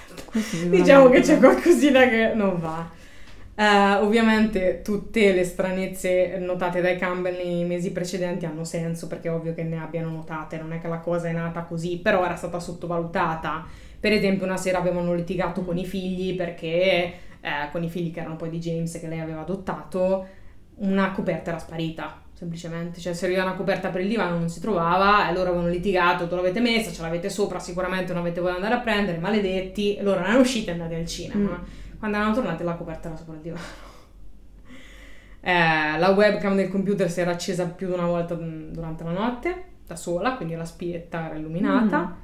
[0.69, 2.87] Diciamo che c'è qualcosina che non va.
[3.59, 9.31] Eh, ovviamente tutte le stranezze notate dai Campbell nei mesi precedenti hanno senso perché è
[9.31, 12.35] ovvio che ne abbiano notate, non è che la cosa è nata così, però era
[12.35, 13.65] stata sottovalutata.
[13.99, 16.69] Per esempio una sera avevano litigato con i figli perché
[17.41, 20.27] eh, con i figli che erano poi di James che lei aveva adottato,
[20.75, 22.21] una coperta era sparita.
[22.33, 26.25] Semplicemente, cioè serviva una coperta per il divano, non si trovava, e loro avevano litigato,
[26.25, 30.19] dove l'avete messa, ce l'avete sopra, sicuramente non avete voluto andare a prendere, maledetti, loro
[30.19, 31.63] erano usciti e andati al cinema.
[31.99, 33.95] Quando erano tornati la coperta era sopra il divano.
[35.39, 39.11] Eh, la webcam del computer si era accesa più di una volta mm, durante la
[39.11, 42.17] notte, da sola, quindi la spietta era illuminata.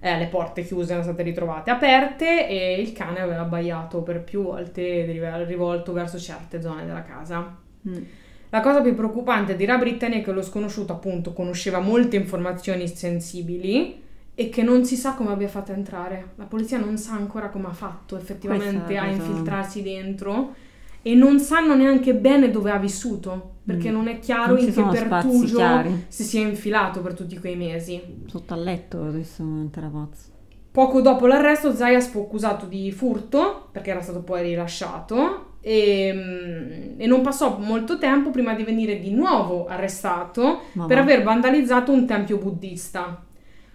[0.00, 4.44] Eh, le porte chiuse erano state ritrovate aperte e il cane aveva abbaiato per più
[4.44, 5.04] volte
[5.44, 7.54] rivolto verso certe zone della casa.
[7.86, 8.02] Mm.
[8.48, 14.02] La cosa più preoccupante dirà Brittany è che lo sconosciuto appunto conosceva molte informazioni sensibili
[14.40, 16.30] e che non si sa come abbia fatto a entrare.
[16.36, 20.54] La polizia non sa ancora come ha fatto effettivamente a infiltrarsi dentro
[21.02, 23.92] e non sanno neanche bene dove ha vissuto, perché Mm.
[23.92, 26.04] non è chiaro Non in che pertugio chiari.
[26.08, 28.00] si sia infilato per tutti quei mesi.
[28.24, 29.44] Sotto al letto adesso
[29.76, 30.28] era pazzo.
[30.70, 36.98] Poco dopo l'arresto Zayas fu accusato di furto, perché era stato poi rilasciato, e, mm,
[36.98, 41.02] e non passò molto tempo prima di venire di nuovo arrestato Ma per va.
[41.02, 43.24] aver vandalizzato un tempio buddista.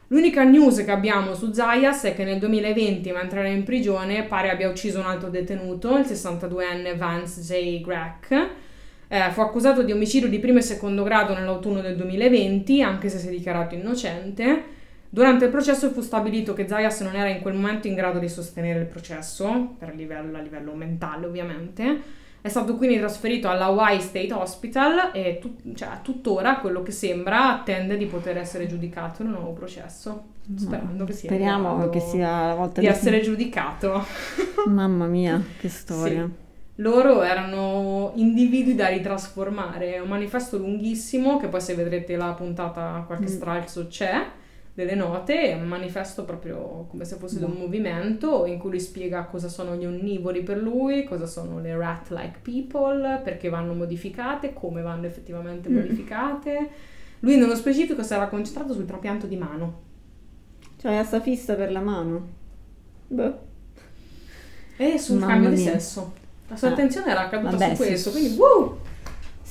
[0.09, 4.51] L'unica news che abbiamo su Zayas è che nel 2020, mentre era in prigione, pare
[4.51, 7.81] abbia ucciso un altro detenuto, il 62enne Vance J.
[7.81, 8.49] Grack.
[9.07, 13.17] Eh, fu accusato di omicidio di primo e secondo grado nell'autunno del 2020, anche se
[13.17, 14.73] si è dichiarato innocente.
[15.09, 18.29] Durante il processo fu stabilito che Zayas non era in quel momento in grado di
[18.29, 22.23] sostenere il processo, per livello, a livello mentale ovviamente.
[22.45, 27.53] È stato quindi trasferito alla Hawaii State Hospital e tut- cioè, tuttora quello che sembra
[27.53, 30.25] attende di poter essere giudicato in un nuovo processo.
[30.55, 34.05] Sperando che sia Speriamo che sia la volta di essere giudicato.
[34.69, 36.29] Mamma mia, che storia.
[36.75, 39.95] Loro erano individui da ritrasformare.
[39.95, 43.35] È un manifesto lunghissimo che poi se vedrete la puntata qualche Mm.
[43.37, 44.23] stralcio c'è
[44.75, 48.79] delle note, è un manifesto proprio come se fosse di un movimento in cui lui
[48.81, 54.51] spiega cosa sono gli onnivori per lui, cosa sono le rat-like people, perché vanno modificate,
[54.53, 55.75] come vanno effettivamente Mm.
[55.77, 56.69] modificate.
[57.21, 59.81] Lui nello specifico si era concentrato sul trapianto di mano.
[60.77, 62.27] Cioè, sta fissa per la mano.
[63.07, 63.39] Boh.
[64.77, 65.71] E sul Mamma cambio di mia.
[65.71, 66.13] sesso.
[66.49, 66.71] La sua Ah.
[66.71, 67.87] attenzione era caduta Vabbè, su sì.
[67.87, 68.77] questo, quindi woo!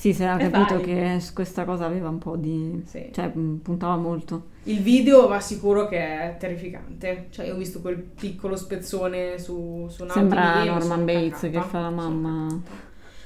[0.05, 0.85] Sì, si era E capito vai.
[0.85, 2.83] che questa cosa aveva un po' di...
[2.85, 3.09] Sì.
[3.11, 4.49] Cioè, puntava molto.
[4.65, 7.29] Il video va sicuro che è terrificante.
[7.31, 11.59] Cioè, io ho visto quel piccolo spezzone su, su un Sembra autogame, Norman Bates che
[11.63, 12.61] fa la mamma.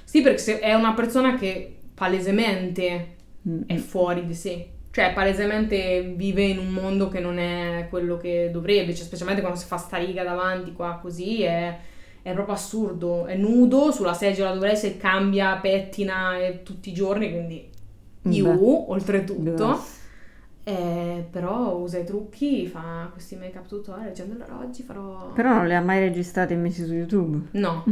[0.04, 3.16] Sì, perché è una persona che palesemente
[3.48, 3.62] Mm.
[3.66, 4.68] è fuori di sé.
[4.92, 8.94] Cioè, palesemente vive in un mondo che non è quello che dovrebbe.
[8.94, 11.76] Cioè, specialmente quando si fa sta riga davanti qua così, è,
[12.22, 13.26] è proprio assurdo.
[13.26, 17.70] È nudo sulla seggiola dove lei si cambia, pettina eh, tutti i giorni, quindi
[18.22, 18.84] io, Beh.
[18.92, 19.80] oltretutto.
[20.64, 25.32] Eh, però usa i trucchi, fa questi make up tutorial, dicendo allora oggi farò...
[25.32, 27.46] Però non le ha mai registrate e messe su YouTube.
[27.52, 27.84] No,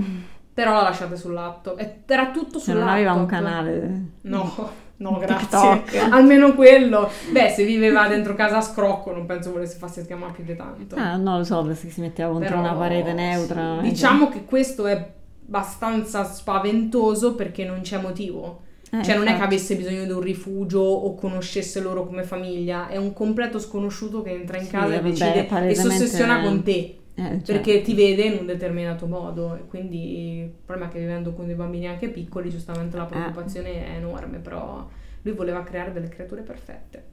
[0.53, 2.03] però la lasciate sul laptop.
[2.05, 3.39] Era tutto Se sul non aveva un laptop.
[3.39, 4.03] canale.
[4.23, 5.83] No, no, grazie.
[5.85, 6.09] TikTok.
[6.13, 7.11] Almeno quello.
[7.31, 10.97] Beh, se viveva dentro casa a scrocco, non penso volesse farsi chiamare più di tanto.
[10.97, 13.79] Ah, no, lo so, perché si metteva contro Però, una parete neutra.
[13.83, 13.89] sì.
[13.89, 15.13] Diciamo che questo è
[15.49, 18.63] abbastanza spaventoso perché non c'è motivo.
[18.91, 22.89] Eh, Cioè, non è che avesse bisogno di un rifugio o conoscesse loro come famiglia,
[22.89, 26.63] è un completo sconosciuto che entra in Sì, casa e decide e si ossessiona con
[26.63, 29.57] te Eh, cioè, perché ti vede in un determinato modo.
[29.57, 33.87] E quindi il problema è che vivendo con dei bambini anche piccoli, giustamente la preoccupazione
[33.87, 34.87] è enorme, però
[35.23, 37.05] lui voleva creare delle creature perfette.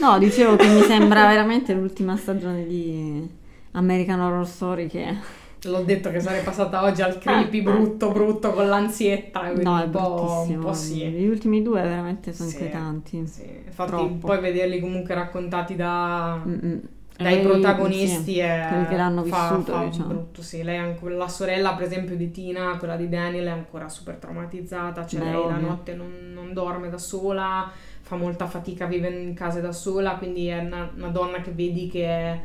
[0.00, 3.26] No, dicevo che mi sembra veramente l'ultima stagione di
[3.72, 5.38] American Horror Story che...
[5.64, 9.90] L'ho detto che sarei passata oggi al creepy brutto brutto con l'ansietta, No, è un,
[9.90, 11.04] po', un po' sì.
[11.04, 12.56] Gli ultimi due veramente sono Sì.
[12.56, 13.26] inquietanti.
[13.26, 14.26] Sì, infatti Troppo.
[14.26, 16.80] poi vederli comunque raccontati da, Mm-mm.
[17.22, 20.08] Dai Lei- protagonisti sì, è quelli che l'hanno fa- vissuto, fa diciamo.
[20.08, 20.62] brutto, sì.
[20.62, 25.06] Lei ancora, la sorella, per esempio, di Tina, quella di Daniel, è ancora super traumatizzata.
[25.06, 25.66] Cioè, Beh, lei la ovvio.
[25.68, 30.16] notte non, non dorme da sola, fa molta fatica a vivere in casa da sola,
[30.16, 32.40] quindi è una, una donna che vedi che è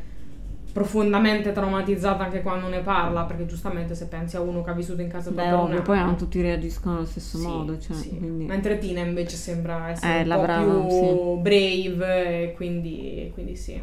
[0.74, 5.02] profondamente traumatizzata anche quando ne parla, perché giustamente se pensi a uno che ha vissuto
[5.02, 8.10] in casa ovvio, anno- poi non tutti reagiscono allo stesso sì, modo, cioè, sì.
[8.18, 8.44] quindi...
[8.44, 13.56] Mentre Tina invece sembra essere Eh, un la po' brava, più brave, e quindi, quindi
[13.56, 13.82] sì.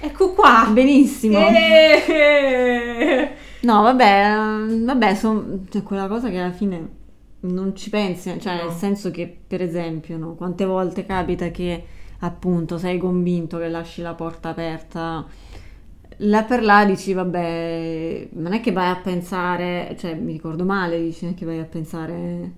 [0.00, 0.68] Ecco qua!
[0.72, 1.38] Benissimo.
[1.48, 3.30] Eh!
[3.62, 6.96] No, vabbè, ehm, vabbè, son- cioè, quella cosa che alla fine
[7.40, 8.62] non ci pensi, cioè No.
[8.68, 11.84] nel senso che, per esempio, no, quante volte capita che
[12.20, 15.26] appunto sei convinto che lasci la porta aperta,
[16.18, 21.00] là per là dici, vabbè, non è che vai a pensare, cioè mi ricordo male,
[21.00, 22.52] dici, non è che vai a pensare,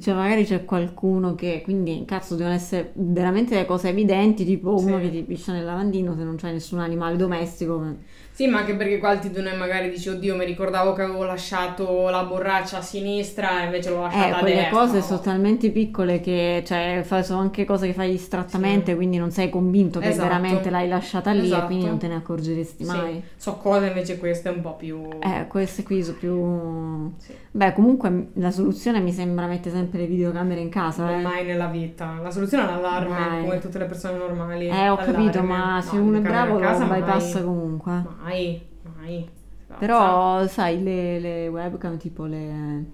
[0.00, 4.96] cioè magari c'è qualcuno che, quindi cazzo devono essere veramente le cose evidenti, tipo uno
[4.98, 5.04] Sì.
[5.04, 8.14] che ti piscia nel lavandino se non c'è nessun animale domestico.
[8.36, 12.10] Sì, ma anche perché qua tu ne magari dici, oddio, mi ricordavo che avevo lasciato
[12.10, 14.78] la borraccia a sinistra e invece l'ho lasciata Eh, a quelle destra.
[14.78, 15.02] cose no?
[15.02, 18.96] sono talmente piccole che cioè, sono anche cose che fai distrattamente, Sì.
[18.96, 20.28] quindi non sei convinto che Esatto.
[20.28, 21.64] veramente l'hai lasciata lì e Esatto.
[21.66, 22.90] quindi non te ne accorgeresti Sì.
[22.90, 23.22] mai.
[23.36, 25.00] So cose invece queste un po' più...
[25.20, 27.14] Eh, queste qui sono più...
[27.16, 27.32] Sì.
[27.56, 31.22] Beh, comunque la soluzione mi sembra mettere sempre le videocamere in casa, eh.
[31.22, 32.18] Mai nella vita.
[32.20, 34.68] La soluzione è l'allarme, come tutte le persone normali.
[34.68, 35.46] Eh, ho capito, L'allarme.
[35.46, 37.00] ma No, se uno è bravo casa, lo mai.
[37.00, 38.04] bypassa comunque.
[38.22, 38.62] Mai,
[38.98, 39.26] mai.
[39.66, 39.74] Basta.
[39.78, 42.84] Però, sai, le, le webcam tipo le...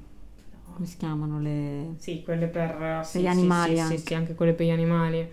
[0.74, 1.40] come si chiamano?
[1.40, 1.94] Le...
[1.98, 3.00] Sì, quelle per...
[3.02, 3.96] sì, gli animali sì, anche.
[3.98, 5.28] Sì, sì, anche quelle per gli animali.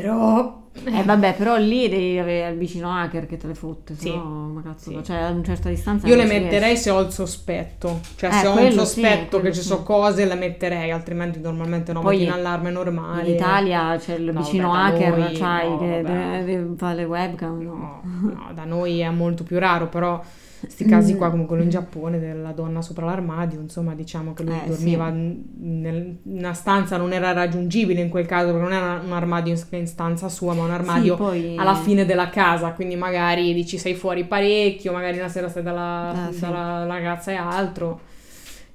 [0.00, 0.62] Però...
[0.86, 4.08] Eh vabbè, però lì devi avere il vicino hacker che te le fotte, Sì.
[4.12, 5.04] no, ma cazzo, Sì.
[5.04, 6.82] cioè a una certa distanza Io le metterei riesci.
[6.82, 9.68] se ho il sospetto, cioè Eh, se ho un sì, sospetto quello che ci sì.
[9.68, 13.28] sono cose le metterei, altrimenti normalmente no, Poi metti in allarme normale.
[13.28, 16.02] In Italia c'è il No, vicino da hacker, noi- c'hai no, che vabbè.
[16.02, 18.00] deve- deve fare le webcam, no.
[18.02, 20.20] No, no, da noi è molto più raro, però
[20.64, 24.54] questi casi qua come quello in Giappone della donna sopra l'armadio, insomma diciamo che lui
[24.64, 25.42] Eh, dormiva in
[25.80, 29.54] nel- in una stanza, non era raggiungibile in quel caso perché non era un armadio
[29.70, 33.78] in, stanza sua, ma un armadio Sì, poi- alla fine della casa, quindi magari dici
[33.78, 36.40] sei fuori parecchio, magari una sera stai dalla, Ah, sì.
[36.40, 38.00] dalla ragazza e altro.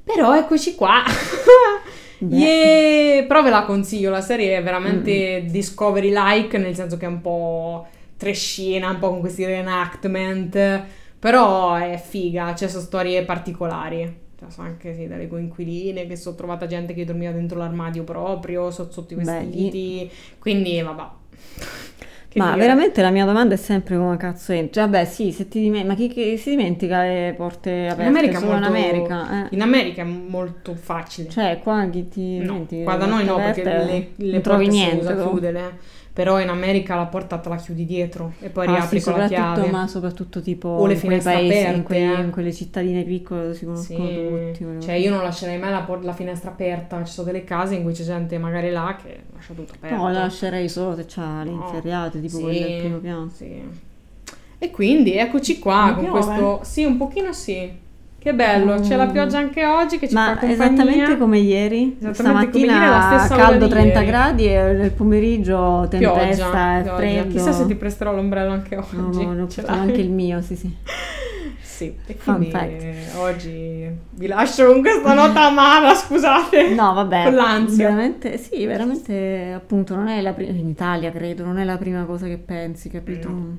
[0.03, 1.03] Però eccoci qua.
[2.21, 3.23] Yeah!
[3.25, 7.87] Però ve la consiglio, la serie è veramente Discovery-like, nel senso che è un po'
[8.17, 10.83] trashina, un po' con questi reenactment,
[11.19, 14.27] però è figa, cioè sono storie particolari.
[14.39, 18.71] Cioè, so anche sì, dalle coinquiline che sono trovata gente che dormiva dentro l'armadio proprio,
[18.71, 20.09] so- sotto i vestiti,
[20.39, 21.03] quindi vabbè.
[22.29, 22.59] Che Ma dire.
[22.59, 24.73] veramente la mia domanda è sempre come cazzo entri.
[24.73, 28.07] Cioè, vabbè, sì, se ti dimen- ma chi, chi si dimentica le porte aperte In
[28.07, 29.45] America, molto, in America?
[29.45, 29.55] Eh.
[29.55, 31.27] in America è molto facile.
[31.29, 34.67] Cioè, qua chi ti No, dimentichi qua da noi no, perché le, le non porte
[34.67, 34.97] niente.
[35.05, 35.39] usa tu?
[36.11, 39.19] Però in America la porta te la chiudi dietro e poi Ah, riapri sì, con
[39.19, 39.69] la chiave.
[39.69, 42.19] ma soprattutto tipo O le in finestre paesi, in, aperte, quei- eh.
[42.21, 44.81] in quelle cittadine piccole si conoscono Sì, tutti.
[44.81, 47.83] cioè io non lascerei mai la, por- la finestra aperta, ci sono delle case in
[47.83, 49.95] cui c'è gente magari là che lascia tutto aperto.
[49.95, 51.63] No, la lascerei solo se c'ha le No.
[51.63, 53.29] inferriate, tipo Sì, quelle del primo piano.
[53.33, 53.61] Sì.
[54.57, 56.19] E quindi eccoci qua Ma con piove?
[56.25, 56.59] questo...
[56.63, 57.71] Sì, un pochino sì.
[58.19, 59.11] Che bello, c'è la Mm.
[59.11, 60.53] pioggia anche oggi che ci Ma fa compagnia.
[60.55, 64.05] esattamente come ieri, Esattamente come stamattina ieri, la stessa caldo di 30 ieri.
[64.11, 66.95] gradi e nel pomeriggio tempesta Pioggia, e pioggia.
[66.97, 67.27] freddo.
[67.31, 68.95] Chissà se ti presterò l'ombrello anche oggi.
[68.97, 70.75] No, no, no, anche il mio, sì sì.
[71.79, 72.51] Sì, e quindi
[73.19, 76.73] oggi vi lascio con questa nota amara, scusate.
[76.75, 77.85] No, vabbè, Con l'ansia.
[77.87, 82.03] veramente, sì, veramente, appunto, non è la prima, in Italia credo, non è la prima
[82.03, 83.29] cosa che pensi, capito?
[83.29, 83.57] No.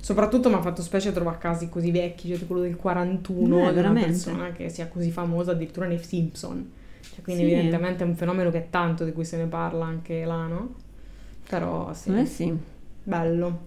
[0.00, 3.78] Soprattutto mi ha fatto specie trovare casi così vecchi, cioè quello del 41, Eh, di
[3.80, 6.70] una persona che sia così famosa addirittura nei Simpson.
[7.00, 7.50] Cioè, quindi Sì.
[7.50, 10.74] evidentemente è un fenomeno che è tanto di cui se ne parla anche là, no?
[11.48, 12.56] Però sì, Eh sì.
[13.02, 13.66] bello.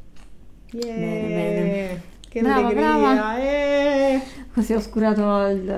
[0.72, 2.02] Yeah, Bene, bene.
[2.30, 3.38] Che Brava, allegria, brava.
[3.40, 4.22] eh.
[4.54, 5.70] Così ho oscurato il,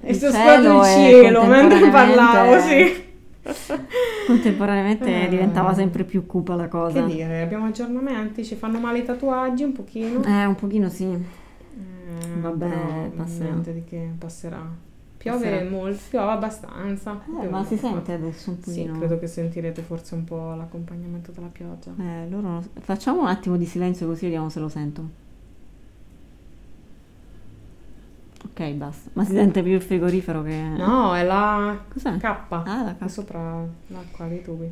[0.00, 3.02] E il si è oscurato cielo il e cielo mentre parlavo, sì.
[4.26, 5.28] Contemporaneamente Ah.
[5.28, 7.04] diventava sempre più cupa la cosa.
[7.04, 10.22] Che dire, abbiamo aggiornamenti, ci fanno male i tatuaggi un pochino.
[10.24, 11.04] Eh, un pochino sì.
[11.04, 13.50] Eh, Vabbè, passerà.
[13.50, 14.62] niente di che passerà.
[15.16, 15.70] Piove Passerà.
[15.70, 17.12] molto, piove abbastanza.
[17.14, 18.98] Eh, Piove ma si sente adesso un Sì, pochino.
[18.98, 21.92] credo che sentirete forse un po' l'accompagnamento della pioggia.
[21.98, 22.62] Eh, loro...
[22.80, 25.08] Facciamo un attimo di silenzio così vediamo se lo sentono.
[28.56, 29.10] Ok, basta.
[29.14, 30.54] Ma si sente più il frigorifero che...
[30.76, 32.16] No, è la Cos'è?
[32.18, 32.24] K.
[32.24, 33.10] Ah, la È K.
[33.10, 34.70] sopra l'acqua dei tubi.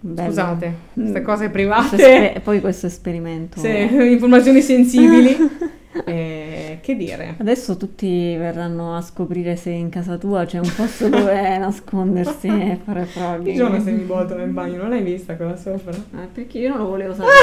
[0.00, 0.28] Bello.
[0.28, 1.24] Scusate, queste Mm.
[1.24, 1.96] cose Questo private.
[1.96, 3.60] esper- poi questo esperimento.
[3.60, 3.68] Sì,
[4.10, 5.36] informazioni sensibili.
[6.06, 7.34] Eh, che dire?
[7.38, 12.78] Adesso tutti verranno a scoprire se in casa tua c'è un posto dove nascondersi e
[12.82, 13.06] fare.
[13.44, 14.78] Che giorno sei mi botto nel bagno?
[14.78, 15.92] Non l'hai vista quella sopra?
[15.92, 17.34] Eh, perché io non lo volevo sapere.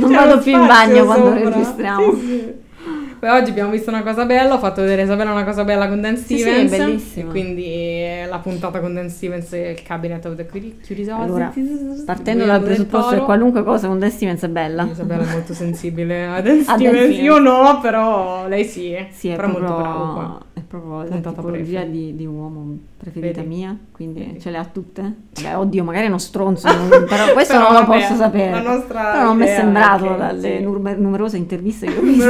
[0.00, 1.48] Non C'è vado più in bagno quando sopra.
[1.48, 2.14] registriamo.
[2.14, 2.54] Sì, sì.
[3.18, 6.00] Poi oggi abbiamo visto una cosa bella, ho fatto vedere Isabella una cosa bella con
[6.00, 6.70] Dan Sì, sì, Stevens.
[6.70, 7.26] bellissima.
[7.26, 7.97] E quindi
[8.28, 11.08] la puntata con Dan Stevens e il Cabinet of the Curi- Curiosities.
[11.08, 11.52] Allora,
[12.04, 14.84] Partendo dal presupposto che qualunque cosa con Dan Stevens è bella.
[14.90, 17.16] Isabella è molto sensibile a Dan Stevens.
[17.18, 18.96] Io no, però lei sì.
[19.10, 20.40] Sì, è però proprio, molto bravo qua.
[20.54, 23.54] è proprio la tipologia di, di uomo preferita Vedi?
[23.54, 24.40] mia, quindi Vedi?
[24.40, 25.14] ce le ha tutte.
[25.40, 28.60] Vabbè, oddio, magari è uno stronzo, non- però questo Però non lo vabbè, posso sapere.
[28.60, 30.62] però non mi è sembrato che- dalle sì.
[30.62, 32.26] numer- numerose interviste che ho visto.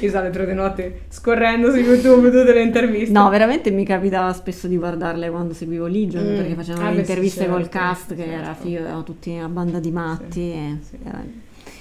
[0.00, 3.12] Io so alle tre di notte scorrendo su YouTube tutte le interviste.
[3.12, 6.36] No, veramente mi capitava spesso di guardarle quando seguivo Legion, Mm.
[6.36, 8.32] perché facevano Ah, le beh, sì, interviste certo, col cast, che certo.
[8.42, 10.32] era figo, erano tutti una banda di matti.
[10.32, 11.22] Sì, e- era-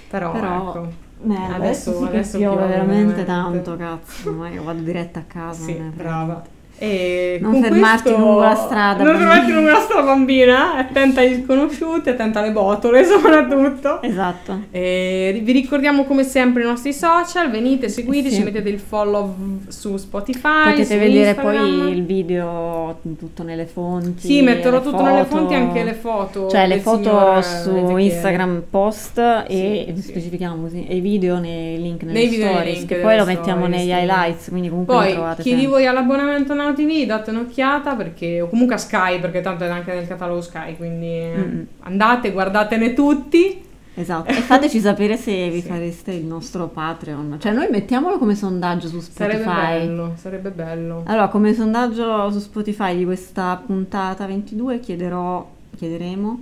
[0.09, 1.05] Però, Però- ecco.
[1.19, 3.63] Merda, Adesso- adesso, sì adesso piove piove veramente veramente.
[3.63, 4.31] tanto, cazzo.
[4.33, 5.63] Ma io vado diretta a casa.
[5.63, 6.43] Sì, frega brava.
[6.79, 9.29] E Non fermarti questo- lungo la strada, Non bambina.
[9.31, 10.75] fermarti lungo la strada, bambina.
[10.75, 14.01] Attenta agli sconosciuti, attenta alle botole soprattutto.
[14.01, 14.59] Esatto.
[14.71, 18.43] E vi ricordiamo come sempre i nostri social, venite, seguiteci, Sì.
[18.43, 19.33] mettete il follow
[19.67, 20.65] su Spotify.
[20.71, 21.53] Potete su vedere Instagram.
[21.83, 24.27] poi il video tutto nelle fonti.
[24.27, 25.37] Sì, metterò tutto nelle foto.
[25.37, 26.47] fonti anche le foto.
[26.49, 27.97] Cioè le foto signor su.
[27.97, 29.17] Instagram post
[29.47, 33.17] e Sì, specifichiamo così, e i video nei link nelle Nei stories, link che poi
[33.17, 33.99] lo mettiamo stories, negli sì.
[33.99, 35.71] highlights, quindi comunque lo Poi trovate chi di sempre.
[35.71, 39.69] voi ha l'abbonamento Now TV date un'occhiata perché, o comunque a Sky perché tanto è
[39.69, 41.05] anche nel catalogo Sky quindi
[41.35, 41.61] Mm.
[41.81, 43.63] andate guardatene tutti
[43.99, 44.29] Esatto.
[44.29, 45.67] E fateci sapere se vi Sì.
[45.67, 47.37] fareste il nostro Patreon.
[47.39, 49.65] Cioè noi mettiamolo come sondaggio su sarebbe Spotify.
[49.79, 56.41] bello sarebbe bello Allora, come sondaggio su Spotify di questa puntata 22 chiederò, chiederemo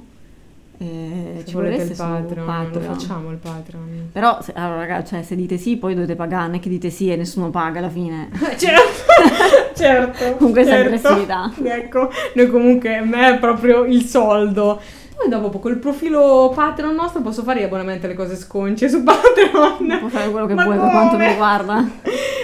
[0.77, 4.09] Eh, ci volete il su Patreon, lo facciamo il Patreon.
[4.11, 6.89] Però, se, allora, ragazzi, cioè, se dite sì, poi dovete pagare, non è che dite
[6.89, 8.29] sì e nessuno paga alla fine.
[8.57, 10.35] certo, certo.
[10.37, 11.07] Con questa certo.
[11.07, 11.51] aggressività.
[11.75, 14.81] Ecco, noi comunque, a me è proprio il soldo.
[15.15, 19.97] Poi dopo col profilo Patreon nostro posso fare gli abbonamenti alle cose sconce su Patreon.
[19.99, 21.29] Puoi fare quello che Ma vuoi per quanto mi come?
[21.29, 21.89] riguarda.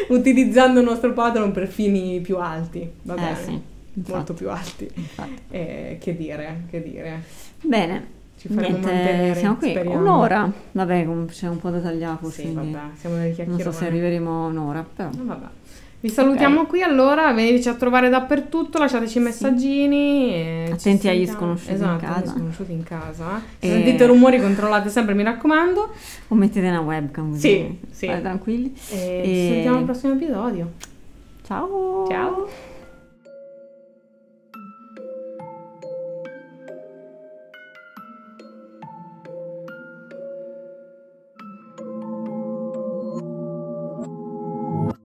[0.08, 3.36] Utilizzando il nostro Patreon per fini più alti, va Eh, bene?
[3.36, 3.62] sì.
[4.10, 4.90] Molto più alti.
[5.50, 7.24] Eh, che dire, che dire.
[7.62, 8.20] Bene.
[8.42, 9.70] Ci faremo Niente, siamo qui.
[9.70, 10.00] speriamo.
[10.00, 10.52] Un'ora.
[10.72, 12.42] Vabbè, c'è un po' da tagliare forse.
[12.42, 13.64] Sì, vabbè, siamo nel Non chiacchierone.
[13.64, 15.10] so se arriveremo un'ora, però.
[15.10, 15.46] Ah, vabbè.
[16.00, 20.34] Vi salutiamo qui allora, veniteci a trovare dappertutto, lasciateci messaggini.
[20.34, 22.32] e ci Attenti agli sconosciuti in esatto, agli casa.
[22.32, 23.42] sconosciuti in casa.
[23.60, 25.90] Se E- sentite rumori controllate sempre, mi raccomando.
[26.30, 27.40] O mettete una webcam così.
[27.40, 28.06] Sì, sì.
[28.08, 28.74] Tranquilli.
[28.90, 30.72] E E- ci sentiamo al prossimo episodio.
[31.44, 32.08] Ciao.
[32.10, 32.48] Ciao!